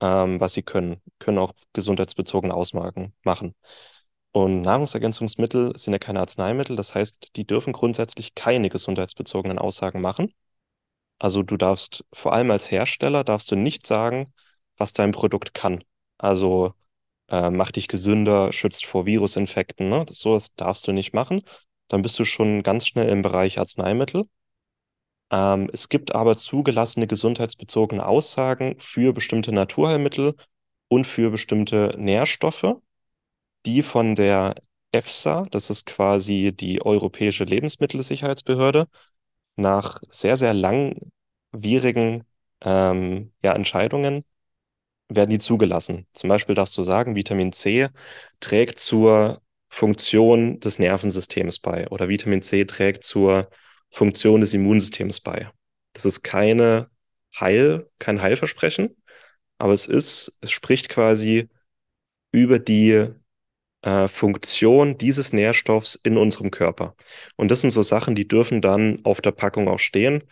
ähm, 0.01 0.39
was 0.39 0.53
sie 0.53 0.63
können, 0.63 1.01
können 1.19 1.37
auch 1.39 1.53
gesundheitsbezogene 1.73 2.53
Ausmarken 2.53 3.13
machen. 3.23 3.55
Und 4.31 4.61
Nahrungsergänzungsmittel 4.61 5.77
sind 5.77 5.93
ja 5.93 5.99
keine 5.99 6.19
Arzneimittel, 6.19 6.75
das 6.75 6.93
heißt, 6.95 7.35
die 7.35 7.47
dürfen 7.47 7.73
grundsätzlich 7.73 8.35
keine 8.35 8.69
gesundheitsbezogenen 8.69 9.59
Aussagen 9.59 10.01
machen. 10.01 10.33
Also 11.19 11.43
du 11.43 11.57
darfst 11.57 12.05
vor 12.13 12.33
allem 12.33 12.51
als 12.51 12.71
Hersteller 12.71 13.23
darfst 13.23 13.51
du 13.51 13.55
nicht 13.55 13.85
sagen, 13.87 14.33
was 14.77 14.93
dein 14.93 15.11
Produkt 15.11 15.53
kann. 15.53 15.83
Also 16.17 16.73
äh, 17.29 17.49
macht 17.51 17.75
dich 17.77 17.87
gesünder, 17.87 18.53
schützt 18.53 18.85
vor 18.85 19.05
Virusinfekten, 19.05 19.89
ne? 19.89 20.05
Das, 20.05 20.19
sowas 20.19 20.53
darfst 20.55 20.87
du 20.87 20.91
nicht 20.93 21.13
machen. 21.13 21.43
Dann 21.89 22.01
bist 22.03 22.19
du 22.19 22.25
schon 22.25 22.63
ganz 22.63 22.87
schnell 22.87 23.09
im 23.09 23.21
Bereich 23.21 23.59
Arzneimittel. 23.59 24.25
Ähm, 25.31 25.69
es 25.73 25.89
gibt 25.89 26.13
aber 26.15 26.35
zugelassene 26.35 27.07
gesundheitsbezogene 27.07 28.05
Aussagen 28.05 28.75
für 28.79 29.13
bestimmte 29.13 29.51
Naturheilmittel 29.51 30.35
und 30.89 31.05
für 31.07 31.31
bestimmte 31.31 31.95
Nährstoffe, 31.97 32.75
die 33.65 33.83
von 33.83 34.15
der 34.15 34.55
EFSA, 34.91 35.43
das 35.51 35.69
ist 35.69 35.85
quasi 35.85 36.53
die 36.55 36.81
Europäische 36.81 37.43
Lebensmittelsicherheitsbehörde, 37.43 38.87
nach 39.57 40.01
sehr, 40.09 40.37
sehr 40.37 40.53
langwierigen 40.53 42.23
ähm, 42.61 43.33
ja, 43.43 43.53
Entscheidungen 43.53 44.23
werden 45.09 45.29
die 45.29 45.37
zugelassen. 45.39 46.07
Zum 46.13 46.29
Beispiel 46.29 46.55
darfst 46.55 46.77
du 46.77 46.83
sagen, 46.83 47.15
Vitamin 47.15 47.53
C 47.53 47.89
trägt 48.39 48.79
zur 48.79 49.41
Funktion 49.69 50.59
des 50.59 50.79
Nervensystems 50.79 51.59
bei 51.59 51.87
oder 51.89 52.09
Vitamin 52.09 52.41
C 52.41 52.65
trägt 52.65 53.03
zur 53.03 53.49
Funktion 53.91 54.41
des 54.41 54.53
Immunsystems 54.53 55.21
bei. 55.21 55.49
Das 55.93 56.05
ist 56.05 56.23
keine 56.23 56.89
Heil, 57.39 57.89
kein 57.99 58.21
Heilversprechen, 58.21 58.95
aber 59.57 59.73
es 59.73 59.87
ist, 59.87 60.33
es 60.41 60.51
spricht 60.51 60.89
quasi 60.89 61.49
über 62.31 62.59
die 62.59 63.07
äh, 63.81 64.07
Funktion 64.07 64.97
dieses 64.97 65.33
Nährstoffs 65.33 65.95
in 66.03 66.17
unserem 66.17 66.51
Körper. 66.51 66.95
Und 67.35 67.51
das 67.51 67.61
sind 67.61 67.71
so 67.71 67.81
Sachen, 67.81 68.15
die 68.15 68.27
dürfen 68.27 68.61
dann 68.61 68.99
auf 69.03 69.21
der 69.21 69.31
Packung 69.31 69.67
auch 69.67 69.79
stehen. 69.79 70.23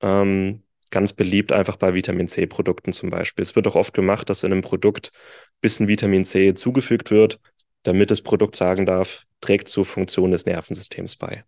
Ähm, 0.00 0.62
ganz 0.90 1.12
beliebt 1.12 1.52
einfach 1.52 1.76
bei 1.76 1.94
Vitamin 1.94 2.28
C-Produkten 2.28 2.92
zum 2.92 3.10
Beispiel. 3.10 3.42
Es 3.42 3.56
wird 3.56 3.66
auch 3.66 3.74
oft 3.74 3.94
gemacht, 3.94 4.30
dass 4.30 4.44
in 4.44 4.52
einem 4.52 4.62
Produkt 4.62 5.10
ein 5.12 5.60
bisschen 5.60 5.88
Vitamin 5.88 6.24
C 6.24 6.54
zugefügt 6.54 7.10
wird, 7.10 7.40
damit 7.82 8.10
das 8.10 8.22
Produkt 8.22 8.56
sagen 8.56 8.86
darf, 8.86 9.24
trägt 9.40 9.68
zur 9.68 9.84
Funktion 9.84 10.30
des 10.30 10.46
Nervensystems 10.46 11.16
bei. 11.16 11.44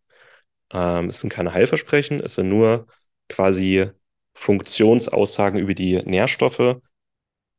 Ähm, 0.72 1.10
es 1.10 1.20
sind 1.20 1.30
keine 1.30 1.52
Heilversprechen, 1.52 2.20
es 2.20 2.34
sind 2.34 2.48
nur 2.48 2.86
quasi 3.28 3.86
Funktionsaussagen 4.34 5.60
über 5.60 5.74
die 5.74 5.96
Nährstoffe 6.04 6.76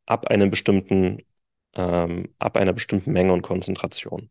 ab 0.05 0.27
einem 0.27 0.49
bestimmten, 0.49 1.23
ähm, 1.75 2.33
ab 2.39 2.57
einer 2.57 2.73
bestimmten 2.73 3.11
Menge 3.11 3.33
und 3.33 3.41
Konzentration. 3.41 4.29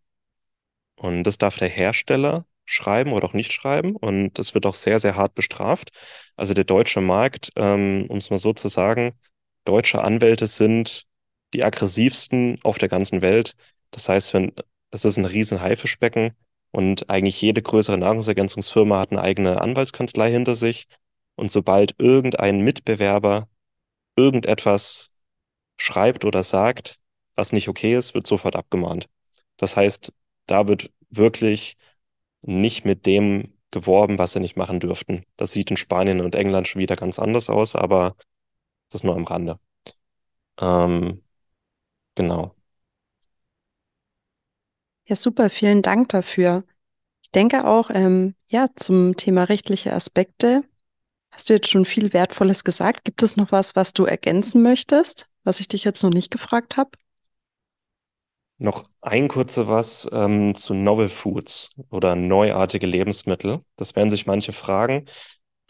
Und 0.97 1.25
das 1.25 1.39
darf 1.39 1.59
der 1.59 1.69
Hersteller 1.69 2.47
schreiben 2.65 3.13
oder 3.13 3.27
auch 3.27 3.33
nicht 3.33 3.53
schreiben. 3.53 3.97
Und 3.97 4.35
das 4.39 4.55
wird 4.55 4.67
auch 4.67 4.75
sehr, 4.75 4.99
sehr 4.99 5.17
hart 5.17 5.35
bestraft. 5.35 5.91
Also 6.37 6.55
der 6.55 6.65
deutsche 6.65 7.01
Markt, 7.01 7.51
ähm, 7.57 8.07
um 8.09 8.19
es 8.19 8.31
mal 8.31 8.39
so 8.39 8.53
zu 8.53 8.69
sagen, 8.69 9.13
deutsche 9.65 10.03
Anwälte 10.03 10.47
sind 10.47 11.07
die 11.55 11.65
aggressivsten 11.65 12.59
auf 12.63 12.79
der 12.79 12.89
ganzen 12.89 13.23
Welt. 13.23 13.55
Das 13.91 14.09
heißt, 14.09 14.35
wenn 14.35 14.53
es 14.91 15.05
ist 15.05 15.19
ein 15.19 15.25
riesen 15.25 15.61
Haifischbecken 15.61 16.33
und 16.71 17.11
eigentlich 17.11 17.41
jede 17.41 17.63
größere 17.63 17.99
Nahrungsergänzungsfirma 17.99 18.99
hat 19.01 19.13
eine 19.13 19.23
eigene 19.23 19.61
Anwaltskanzlei 19.61 20.31
hinter 20.31 20.57
sich. 20.57 20.89
Und 21.37 21.51
sobald 21.51 21.95
irgendein 21.99 22.61
Mitbewerber 22.61 23.49
irgendetwas 24.17 25.11
schreibt 25.79 26.25
oder 26.25 26.43
sagt, 26.43 26.99
was 27.37 27.53
nicht 27.53 27.69
okay 27.69 27.95
ist, 27.97 28.15
wird 28.15 28.27
sofort 28.27 28.57
abgemahnt. 28.57 29.09
Das 29.57 29.77
heißt, 29.77 30.13
da 30.47 30.69
wird 30.69 30.93
wirklich 31.11 31.77
nicht 32.43 32.85
mit 32.85 33.07
dem 33.07 33.53
geworben, 33.71 34.19
was 34.19 34.33
sie 34.33 34.41
nicht 34.41 34.57
machen 34.57 34.81
dürften. 34.81 35.25
Das 35.37 35.53
sieht 35.53 35.71
in 35.71 35.77
Spanien 35.77 36.21
und 36.21 36.35
England 36.35 36.69
schon 36.69 36.81
wieder 36.81 36.97
ganz 36.97 37.19
anders 37.19 37.51
aus, 37.51 37.77
aber 37.77 38.17
das 38.89 39.01
ist 39.01 39.05
nur 39.05 39.17
am 39.17 39.25
Rande. 39.25 39.59
Ähm, 40.61 41.23
genau. 42.15 42.55
Ja, 45.09 45.17
super, 45.17 45.51
vielen 45.51 45.83
Dank 45.83 46.09
dafür. 46.09 46.65
Ich 47.23 47.31
denke 47.31 47.67
auch, 47.67 47.91
ähm, 47.91 48.35
ja, 48.49 48.69
zum 48.77 49.17
Thema 49.17 49.45
rechtliche 49.45 49.93
Aspekte 49.93 50.63
hast 51.31 51.49
du 51.49 51.55
jetzt 51.55 51.69
schon 51.69 51.85
viel 51.85 52.13
Wertvolles 52.13 52.65
gesagt. 52.65 53.05
Gibt 53.05 53.23
es 53.23 53.37
noch 53.37 53.53
was, 53.53 53.77
was 53.77 53.93
du 53.93 54.05
ergänzen 54.05 54.63
möchtest, 54.63 55.29
was 55.45 55.61
ich 55.61 55.69
dich 55.69 55.85
jetzt 55.85 56.03
noch 56.03 56.11
nicht 56.11 56.31
gefragt 56.31 56.77
habe? 56.77 56.91
Noch 58.59 58.85
ein 59.03 59.29
kurzer 59.29 59.69
was 59.69 60.09
ähm, 60.13 60.55
zu 60.55 60.73
Novel 60.73 61.11
Foods 61.11 61.75
oder 61.91 62.17
neuartige 62.17 62.87
Lebensmittel. 62.87 63.63
Das 63.77 63.95
werden 63.97 64.09
sich 64.09 64.27
manche 64.27 64.53
fragen. 64.53 65.07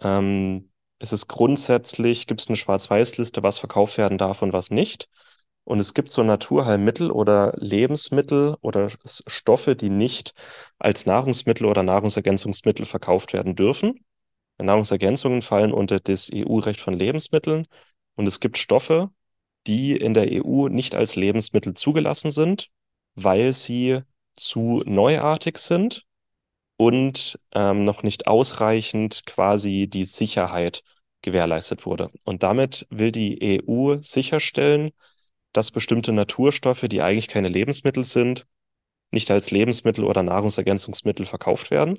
Ähm, 0.00 0.70
es 0.98 1.12
ist 1.12 1.26
grundsätzlich, 1.28 2.26
gibt 2.26 2.40
es 2.40 2.48
eine 2.48 2.56
Schwarz-Weiß-Liste, 2.56 3.42
was 3.42 3.58
verkauft 3.58 3.98
werden 3.98 4.18
darf 4.18 4.42
und 4.42 4.52
was 4.52 4.70
nicht. 4.70 5.08
Und 5.64 5.80
es 5.80 5.94
gibt 5.94 6.12
so 6.12 6.22
Naturheilmittel 6.22 7.10
oder 7.10 7.54
Lebensmittel 7.56 8.56
oder 8.60 8.88
Stoffe, 9.04 9.74
die 9.74 9.90
nicht 9.90 10.32
als 10.78 11.06
Nahrungsmittel 11.06 11.66
oder 11.66 11.82
Nahrungsergänzungsmittel 11.82 12.86
verkauft 12.86 13.32
werden 13.32 13.56
dürfen. 13.56 14.04
Nahrungsergänzungen 14.58 15.42
fallen 15.42 15.72
unter 15.72 15.98
das 15.98 16.30
EU-Recht 16.32 16.80
von 16.80 16.94
Lebensmitteln. 16.94 17.66
Und 18.14 18.28
es 18.28 18.38
gibt 18.38 18.58
Stoffe, 18.58 19.10
die 19.66 19.96
in 19.96 20.14
der 20.14 20.30
EU 20.32 20.68
nicht 20.68 20.94
als 20.94 21.16
Lebensmittel 21.16 21.74
zugelassen 21.74 22.30
sind, 22.30 22.70
weil 23.16 23.52
sie 23.52 24.02
zu 24.34 24.82
neuartig 24.86 25.58
sind 25.58 26.04
und 26.76 27.38
ähm, 27.54 27.84
noch 27.84 28.02
nicht 28.02 28.26
ausreichend 28.26 29.24
quasi 29.26 29.88
die 29.88 30.04
Sicherheit 30.04 30.82
gewährleistet 31.22 31.86
wurde. 31.86 32.10
Und 32.24 32.42
damit 32.42 32.86
will 32.90 33.12
die 33.12 33.38
EU 33.42 33.96
sicherstellen, 34.00 34.90
dass 35.52 35.70
bestimmte 35.70 36.12
Naturstoffe, 36.12 36.82
die 36.82 37.02
eigentlich 37.02 37.28
keine 37.28 37.48
Lebensmittel 37.48 38.04
sind, 38.04 38.46
nicht 39.10 39.30
als 39.30 39.50
Lebensmittel 39.50 40.04
oder 40.04 40.22
Nahrungsergänzungsmittel 40.22 41.26
verkauft 41.26 41.70
werden. 41.70 41.98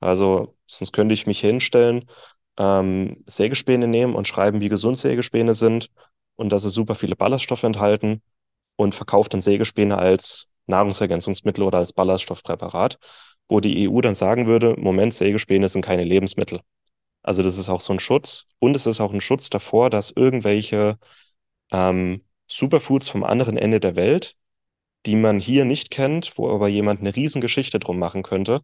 Also 0.00 0.56
sonst 0.66 0.92
könnte 0.92 1.14
ich 1.14 1.26
mich 1.26 1.40
hinstellen, 1.40 2.04
ähm, 2.58 3.24
Sägespäne 3.26 3.88
nehmen 3.88 4.14
und 4.14 4.28
schreiben, 4.28 4.60
wie 4.60 4.68
gesund 4.68 4.98
Sägespäne 4.98 5.54
sind 5.54 5.90
und 6.36 6.50
dass 6.50 6.62
sie 6.62 6.70
super 6.70 6.94
viele 6.94 7.16
Ballaststoffe 7.16 7.62
enthalten 7.62 8.22
und 8.76 8.94
verkauft 8.94 9.32
dann 9.34 9.40
Sägespäne 9.40 9.98
als 9.98 10.49
Nahrungsergänzungsmittel 10.70 11.64
oder 11.64 11.78
als 11.78 11.92
Ballaststoffpräparat, 11.92 12.98
wo 13.48 13.60
die 13.60 13.84
EU 13.84 14.00
dann 14.00 14.14
sagen 14.14 14.46
würde, 14.46 14.76
Moment, 14.78 15.14
Sägespäne 15.14 15.68
sind 15.68 15.84
keine 15.84 16.04
Lebensmittel. 16.04 16.60
Also 17.22 17.42
das 17.42 17.58
ist 17.58 17.68
auch 17.68 17.80
so 17.80 17.92
ein 17.92 18.00
Schutz 18.00 18.46
und 18.58 18.74
es 18.76 18.86
ist 18.86 19.00
auch 19.00 19.12
ein 19.12 19.20
Schutz 19.20 19.50
davor, 19.50 19.90
dass 19.90 20.10
irgendwelche 20.10 20.98
ähm, 21.72 22.22
Superfoods 22.48 23.08
vom 23.08 23.24
anderen 23.24 23.56
Ende 23.56 23.80
der 23.80 23.96
Welt, 23.96 24.36
die 25.06 25.16
man 25.16 25.40
hier 25.40 25.64
nicht 25.64 25.90
kennt, 25.90 26.36
wo 26.38 26.50
aber 26.50 26.68
jemand 26.68 27.00
eine 27.00 27.14
Riesengeschichte 27.14 27.78
drum 27.78 27.98
machen 27.98 28.22
könnte, 28.22 28.62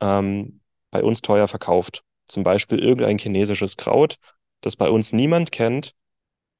ähm, 0.00 0.60
bei 0.90 1.02
uns 1.02 1.22
teuer 1.22 1.48
verkauft. 1.48 2.04
Zum 2.26 2.42
Beispiel 2.42 2.78
irgendein 2.78 3.18
chinesisches 3.18 3.76
Kraut, 3.76 4.16
das 4.60 4.76
bei 4.76 4.90
uns 4.90 5.12
niemand 5.12 5.52
kennt, 5.52 5.94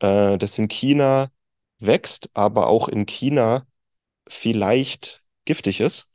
äh, 0.00 0.38
das 0.38 0.58
in 0.58 0.68
China 0.68 1.30
wächst, 1.78 2.30
aber 2.34 2.68
auch 2.68 2.88
in 2.88 3.06
China 3.06 3.66
vielleicht 4.28 5.22
giftig 5.44 5.80
ist. 5.80 6.08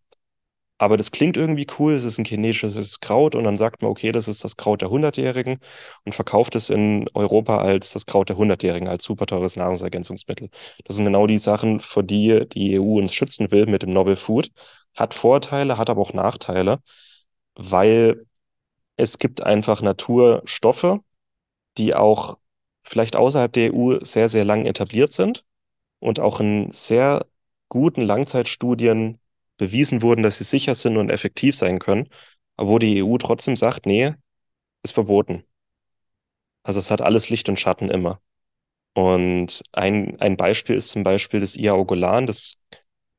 Aber 0.79 0.97
das 0.97 1.11
klingt 1.11 1.37
irgendwie 1.37 1.67
cool, 1.79 1.93
es 1.93 2.03
ist 2.03 2.17
ein 2.17 2.25
chinesisches 2.25 2.99
Kraut 2.99 3.35
und 3.35 3.45
dann 3.45 3.57
sagt 3.57 3.81
man, 3.81 3.91
okay, 3.91 4.11
das 4.11 4.27
ist 4.27 4.43
das 4.43 4.57
Kraut 4.57 4.81
der 4.81 4.89
Hundertjährigen 4.89 5.59
und 6.03 6.13
verkauft 6.15 6.55
es 6.55 6.69
in 6.69 7.07
Europa 7.13 7.57
als 7.59 7.93
das 7.93 8.05
Kraut 8.05 8.27
der 8.29 8.37
Hundertjährigen, 8.37 8.87
als 8.89 9.03
super 9.03 9.25
teures 9.25 9.55
Nahrungsergänzungsmittel. 9.55 10.49
Das 10.83 10.95
sind 10.97 11.05
genau 11.05 11.27
die 11.27 11.37
Sachen, 11.37 11.79
vor 11.79 12.03
die 12.03 12.47
die 12.49 12.73
EU 12.73 12.97
uns 12.99 13.13
schützen 13.13 13.51
will 13.51 13.65
mit 13.67 13.83
dem 13.83 13.93
Novel 13.93 14.15
Food. 14.17 14.51
Hat 14.95 15.13
Vorteile, 15.13 15.77
hat 15.77 15.89
aber 15.89 16.01
auch 16.01 16.13
Nachteile, 16.13 16.79
weil 17.55 18.25
es 18.97 19.19
gibt 19.19 19.41
einfach 19.43 19.81
Naturstoffe, 19.81 20.99
die 21.77 21.95
auch 21.95 22.37
vielleicht 22.83 23.15
außerhalb 23.15 23.51
der 23.53 23.73
EU 23.73 23.99
sehr, 24.03 24.29
sehr 24.29 24.45
lang 24.45 24.65
etabliert 24.65 25.13
sind 25.13 25.45
und 25.99 26.19
auch 26.19 26.39
in 26.39 26.71
sehr 26.71 27.25
guten 27.73 28.03
Langzeitstudien 28.03 29.19
bewiesen 29.57 30.03
wurden, 30.03 30.21
dass 30.21 30.37
sie 30.37 30.43
sicher 30.43 30.75
sind 30.75 30.95
und 30.97 31.09
effektiv 31.09 31.55
sein 31.55 31.79
können, 31.79 32.07
aber 32.55 32.69
wo 32.69 32.77
die 32.79 32.99
EU 32.99 33.17
trotzdem 33.17 33.55
sagt, 33.55 33.87
nee, 33.87 34.13
ist 34.83 34.93
verboten. 34.93 35.43
Also 36.61 36.79
es 36.79 36.91
hat 36.91 37.01
alles 37.01 37.29
Licht 37.29 37.49
und 37.49 37.59
Schatten 37.59 37.89
immer. 37.89 38.21
Und 38.93 39.63
ein, 39.71 40.19
ein 40.21 40.37
Beispiel 40.37 40.75
ist 40.75 40.89
zum 40.89 41.01
Beispiel 41.03 41.39
das 41.39 41.55
Iaogolan, 41.55 42.27
das, 42.27 42.57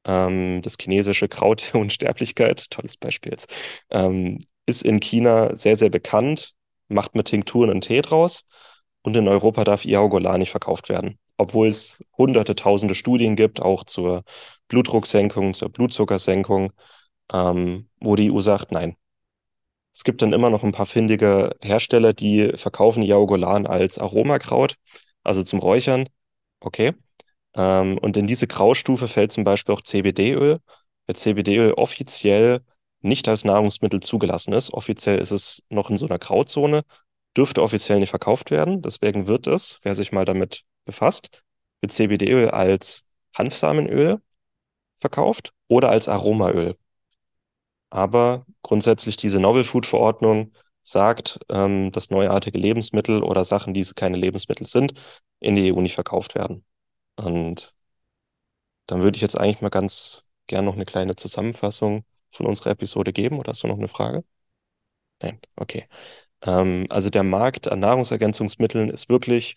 ähm, 0.04 0.62
das 0.62 0.76
chinesische 0.80 1.28
Kraut 1.28 1.72
der 1.72 1.80
Unsterblichkeit, 1.80 2.70
tolles 2.70 2.96
Beispiel 2.96 3.32
jetzt, 3.32 3.52
ähm, 3.90 4.44
ist 4.66 4.82
in 4.84 5.00
China 5.00 5.56
sehr, 5.56 5.76
sehr 5.76 5.90
bekannt, 5.90 6.54
macht 6.86 7.16
mit 7.16 7.26
Tinkturen 7.26 7.70
einen 7.70 7.80
Tee 7.80 8.02
draus 8.02 8.44
und 9.02 9.16
in 9.16 9.26
Europa 9.26 9.64
darf 9.64 9.84
Iaogolan 9.84 10.38
nicht 10.38 10.52
verkauft 10.52 10.88
werden 10.88 11.18
obwohl 11.36 11.68
es 11.68 11.98
hunderte, 12.16 12.54
tausende 12.54 12.94
Studien 12.94 13.36
gibt, 13.36 13.62
auch 13.62 13.84
zur 13.84 14.24
Blutdrucksenkung, 14.68 15.54
zur 15.54 15.68
Blutzuckersenkung, 15.70 16.72
ähm, 17.32 17.88
wo 18.00 18.16
die 18.16 18.30
EU 18.30 18.40
sagt, 18.40 18.72
nein. 18.72 18.96
Es 19.92 20.04
gibt 20.04 20.22
dann 20.22 20.32
immer 20.32 20.50
noch 20.50 20.64
ein 20.64 20.72
paar 20.72 20.86
findige 20.86 21.56
Hersteller, 21.62 22.12
die 22.12 22.50
verkaufen 22.56 23.02
Jaogolan 23.02 23.66
als 23.66 23.98
Aromakraut, 23.98 24.76
also 25.22 25.44
zum 25.44 25.60
Räuchern. 25.60 26.08
Okay. 26.60 26.94
Ähm, 27.54 27.98
und 27.98 28.16
in 28.16 28.26
diese 28.26 28.46
Graustufe 28.46 29.08
fällt 29.08 29.32
zum 29.32 29.44
Beispiel 29.44 29.74
auch 29.74 29.82
CBD-Öl, 29.82 30.58
weil 31.06 31.16
CBD-Öl 31.16 31.72
offiziell 31.74 32.62
nicht 33.02 33.28
als 33.28 33.44
Nahrungsmittel 33.44 34.00
zugelassen 34.00 34.52
ist. 34.54 34.72
Offiziell 34.72 35.18
ist 35.18 35.30
es 35.30 35.62
noch 35.68 35.90
in 35.90 35.96
so 35.96 36.06
einer 36.06 36.18
Grauzone, 36.18 36.84
dürfte 37.36 37.62
offiziell 37.62 38.00
nicht 38.00 38.10
verkauft 38.10 38.50
werden. 38.50 38.82
Deswegen 38.82 39.26
wird 39.26 39.46
es, 39.46 39.78
wer 39.82 39.94
sich 39.94 40.10
mal 40.12 40.24
damit 40.24 40.64
befasst, 40.84 41.42
wird 41.80 41.92
CBD-Öl 41.92 42.50
als 42.50 43.04
Hanfsamenöl 43.34 44.20
verkauft 44.96 45.52
oder 45.68 45.90
als 45.90 46.08
Aromaöl. 46.08 46.76
Aber 47.90 48.46
grundsätzlich 48.62 49.16
diese 49.16 49.38
Novel 49.40 49.64
Food 49.64 49.86
Verordnung 49.86 50.52
sagt, 50.82 51.38
ähm, 51.48 51.92
dass 51.92 52.10
neuartige 52.10 52.58
Lebensmittel 52.58 53.22
oder 53.22 53.44
Sachen, 53.44 53.74
die 53.74 53.84
keine 53.94 54.16
Lebensmittel 54.16 54.66
sind, 54.66 54.94
in 55.40 55.56
die 55.56 55.68
EU 55.68 55.80
nicht 55.80 55.94
verkauft 55.94 56.34
werden. 56.34 56.64
Und 57.16 57.74
dann 58.86 59.02
würde 59.02 59.16
ich 59.16 59.22
jetzt 59.22 59.38
eigentlich 59.38 59.62
mal 59.62 59.70
ganz 59.70 60.24
gern 60.46 60.64
noch 60.64 60.74
eine 60.74 60.84
kleine 60.84 61.16
Zusammenfassung 61.16 62.04
von 62.30 62.46
unserer 62.46 62.70
Episode 62.70 63.12
geben. 63.12 63.38
Oder 63.38 63.50
hast 63.50 63.62
du 63.62 63.68
noch 63.68 63.78
eine 63.78 63.88
Frage? 63.88 64.24
Nein, 65.22 65.40
okay. 65.56 65.88
Ähm, 66.42 66.86
also 66.90 67.10
der 67.10 67.24
Markt 67.24 67.68
an 67.68 67.80
Nahrungsergänzungsmitteln 67.80 68.90
ist 68.90 69.08
wirklich 69.08 69.56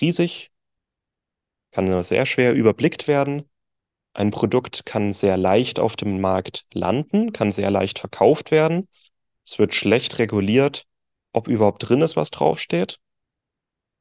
riesig 0.00 0.50
kann 1.74 2.02
sehr 2.04 2.24
schwer 2.24 2.54
überblickt 2.54 3.08
werden. 3.08 3.50
Ein 4.12 4.30
Produkt 4.30 4.86
kann 4.86 5.12
sehr 5.12 5.36
leicht 5.36 5.80
auf 5.80 5.96
dem 5.96 6.20
Markt 6.20 6.66
landen, 6.72 7.32
kann 7.32 7.50
sehr 7.50 7.70
leicht 7.70 7.98
verkauft 7.98 8.52
werden. 8.52 8.88
Es 9.44 9.58
wird 9.58 9.74
schlecht 9.74 10.20
reguliert, 10.20 10.86
ob 11.32 11.48
überhaupt 11.48 11.88
drin 11.88 12.00
ist, 12.00 12.14
was 12.14 12.30
draufsteht. 12.30 12.98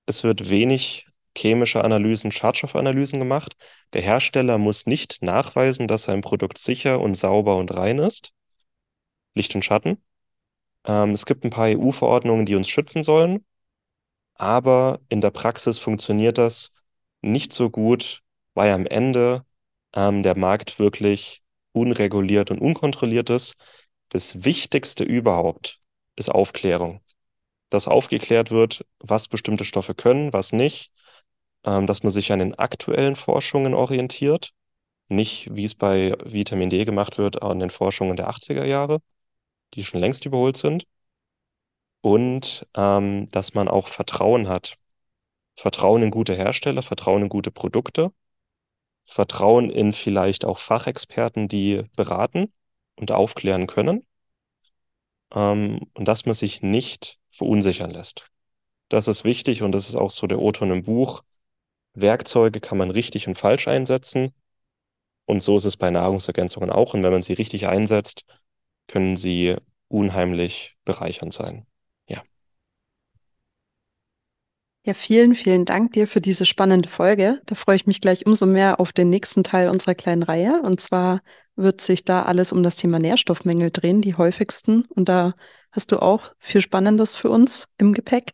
es 0.06 0.24
wird 0.24 0.50
wenig 0.50 1.08
chemische 1.36 1.84
Analysen, 1.84 2.32
Schadstoffanalysen 2.32 3.18
gemacht. 3.18 3.56
Der 3.94 4.04
Hersteller 4.04 4.60
muss 4.60 4.86
nicht 4.86 5.24
nachweisen, 5.24 5.88
dass 5.88 6.04
sein 6.04 6.22
Produkt 6.22 6.60
sicher 6.60 7.00
und 7.02 7.16
sauber 7.16 7.58
und 7.58 7.74
rein 7.76 7.98
ist. 7.98 8.34
Licht 9.34 9.56
und 9.56 9.66
Schatten. 9.66 9.98
Ähm, 10.86 11.12
es 11.12 11.26
gibt 11.26 11.44
ein 11.44 11.50
paar 11.50 11.70
EU-Verordnungen, 11.70 12.46
die 12.46 12.56
uns 12.56 12.70
schützen 12.70 13.02
sollen, 13.04 13.44
aber 14.36 15.00
in 15.10 15.22
der 15.22 15.32
Praxis 15.32 15.80
funktioniert 15.80 16.38
das 16.38 16.72
nicht 17.24 17.54
so 17.54 17.70
gut, 17.70 18.22
weil 18.54 18.72
am 18.74 18.86
Ende 18.86 19.46
ähm, 19.96 20.24
der 20.24 20.38
Markt 20.38 20.80
wirklich 20.80 21.42
unreguliert 21.74 22.52
und 22.52 22.60
unkontrolliert 22.60 23.30
ist. 23.30 23.56
Das 24.10 24.46
Wichtigste 24.46 25.04
überhaupt 25.04 25.80
ist 26.16 26.30
Aufklärung. 26.30 27.02
Dass 27.70 27.88
aufgeklärt 27.88 28.52
wird, 28.52 28.86
was 29.00 29.28
bestimmte 29.28 29.66
Stoffe 29.66 29.96
können, 29.96 30.34
was 30.34 30.54
nicht, 30.54 30.92
ähm, 31.66 31.88
dass 31.88 32.04
man 32.04 32.12
sich 32.12 32.32
an 32.32 32.40
den 32.40 32.56
aktuellen 32.56 33.16
Forschungen 33.16 33.74
orientiert, 33.74 34.52
nicht 35.10 35.56
wie 35.56 35.66
es 35.66 35.76
bei 35.76 36.16
Vitamin 36.24 36.70
D 36.70 36.86
gemacht 36.86 37.18
wird, 37.18 37.44
an 37.44 37.60
den 37.60 37.70
Forschungen 37.72 38.16
der 38.18 38.30
80er 38.30 38.66
Jahre, 38.66 39.02
die 39.76 39.84
schon 39.86 40.02
längst 40.02 40.26
überholt 40.26 40.58
sind. 40.58 40.86
Und 42.02 42.68
ähm, 42.76 43.28
dass 43.32 43.54
man 43.56 43.68
auch 43.68 43.88
Vertrauen 43.88 44.48
hat. 44.48 44.78
Vertrauen 45.56 46.04
in 46.04 46.12
gute 46.12 46.36
Hersteller, 46.36 46.82
Vertrauen 46.82 47.24
in 47.24 47.30
gute 47.30 47.52
Produkte, 47.52 48.12
Vertrauen 49.06 49.70
in 49.70 49.94
vielleicht 49.94 50.46
auch 50.46 50.58
Fachexperten, 50.58 51.48
die 51.48 51.84
beraten 51.96 52.52
und 52.96 53.12
aufklären 53.12 53.68
können. 53.68 54.06
Ähm, 55.34 55.80
und 55.94 56.08
dass 56.08 56.26
man 56.26 56.36
sich 56.36 56.62
nicht 56.62 57.20
verunsichern 57.32 57.92
lässt. 57.92 58.28
Das 58.90 59.08
ist 59.08 59.24
wichtig 59.24 59.64
und 59.64 59.72
das 59.72 59.90
ist 59.90 59.96
auch 59.96 60.12
so 60.12 60.28
der 60.28 60.40
O-Ton 60.40 60.72
im 60.72 60.84
Buch. 60.84 61.24
Werkzeuge 61.94 62.60
kann 62.60 62.78
man 62.78 62.92
richtig 62.92 63.28
und 63.28 63.38
falsch 63.38 63.68
einsetzen. 63.68 64.34
Und 65.26 65.42
so 65.42 65.58
ist 65.58 65.66
es 65.66 65.78
bei 65.78 65.90
Nahrungsergänzungen 65.90 66.70
auch. 66.70 66.94
Und 66.94 67.04
wenn 67.04 67.12
man 67.12 67.22
sie 67.22 67.34
richtig 67.34 67.68
einsetzt, 67.68 68.26
können 68.88 69.16
sie 69.18 69.56
unheimlich 69.88 70.76
bereichernd 70.86 71.34
sein. 71.34 71.66
Ja. 72.08 72.24
Ja, 74.86 74.94
vielen, 74.94 75.34
vielen 75.34 75.64
Dank 75.64 75.94
dir 75.94 76.10
für 76.10 76.20
diese 76.20 76.46
spannende 76.46 76.90
Folge. 76.90 77.40
Da 77.46 77.56
freue 77.56 77.78
ich 77.78 77.86
mich 77.86 78.02
gleich 78.02 78.26
umso 78.26 78.46
mehr 78.46 78.82
auf 78.82 78.92
den 78.92 79.10
nächsten 79.10 79.42
Teil 79.42 79.70
unserer 79.70 79.96
kleinen 79.96 80.24
Reihe. 80.24 80.62
Und 80.62 80.82
zwar 80.82 81.22
wird 81.56 81.80
sich 81.80 82.04
da 82.04 82.24
alles 82.24 82.52
um 82.52 82.64
das 82.64 82.76
Thema 82.76 83.00
Nährstoffmängel 83.00 83.72
drehen, 83.72 84.02
die 84.02 84.16
häufigsten. 84.16 84.84
Und 84.90 85.08
da 85.08 85.36
hast 85.72 85.94
du 85.94 86.00
auch 86.00 86.34
viel 86.38 86.60
Spannendes 86.60 87.16
für 87.16 87.30
uns 87.30 87.70
im 87.78 87.94
Gepäck. 87.94 88.34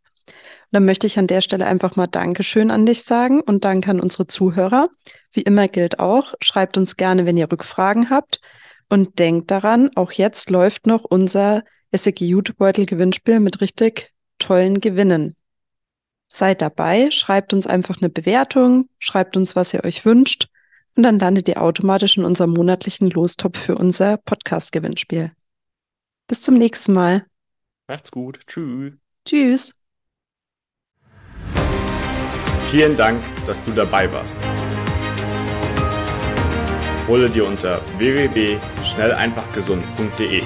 Dann 0.71 0.85
möchte 0.85 1.05
ich 1.05 1.19
an 1.19 1.27
der 1.27 1.41
Stelle 1.41 1.67
einfach 1.67 1.95
mal 1.95 2.07
Dankeschön 2.07 2.71
an 2.71 2.87
dich 2.87 3.03
sagen 3.03 3.41
und 3.41 3.63
danke 3.63 3.91
an 3.91 3.99
unsere 3.99 4.25
Zuhörer. 4.25 4.89
Wie 5.31 5.43
immer 5.43 5.67
gilt 5.67 5.99
auch, 5.99 6.33
schreibt 6.41 6.77
uns 6.77 6.97
gerne, 6.97 7.27
wenn 7.27 7.37
ihr 7.37 7.51
Rückfragen 7.51 8.09
habt. 8.09 8.41
Und 8.89 9.19
denkt 9.19 9.51
daran, 9.51 9.91
auch 9.93 10.11
jetzt 10.13 10.49
läuft 10.49 10.87
noch 10.87 11.03
unser 11.03 11.63
SEG 11.91 12.21
Jutebeutel 12.21 12.87
Gewinnspiel 12.87 13.39
mit 13.39 13.61
richtig 13.61 14.11
tollen 14.39 14.81
Gewinnen. 14.81 15.35
Seid 16.31 16.61
dabei, 16.61 17.09
schreibt 17.11 17.53
uns 17.53 17.65
einfach 17.65 17.97
eine 17.99 18.09
Bewertung, 18.09 18.87
schreibt 18.99 19.35
uns, 19.35 19.55
was 19.55 19.73
ihr 19.73 19.83
euch 19.83 20.05
wünscht 20.05 20.47
und 20.95 21.01
dann 21.03 21.17
landet 21.17 21.47
ihr 21.47 21.61
automatisch 21.61 22.17
in 22.17 22.25
unserem 22.25 22.51
monatlichen 22.51 23.09
Lostopf 23.09 23.57
für 23.57 23.75
unser 23.75 24.17
Podcast-Gewinnspiel. 24.17 25.31
Bis 26.27 26.41
zum 26.41 26.55
nächsten 26.55 26.91
Mal. 26.93 27.25
Macht's 27.87 28.11
gut. 28.11 28.41
Tschüss. 28.45 28.93
Tschüss. 29.25 29.71
Vielen 32.69 32.95
Dank, 32.95 33.19
dass 33.47 33.63
du 33.63 33.71
dabei 33.71 34.11
warst. 34.11 34.37
Hole 37.07 37.27
dir 37.27 37.47
unter 37.47 37.81
www.schnelleinfachgesund.de 37.97 40.43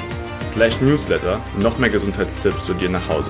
slash 0.53 0.79
newsletter 0.79 1.41
noch 1.59 1.77
mehr 1.77 1.89
Gesundheitstipps 1.89 2.65
zu 2.65 2.73
dir 2.73 2.89
nach 2.89 3.09
Hause. 3.09 3.29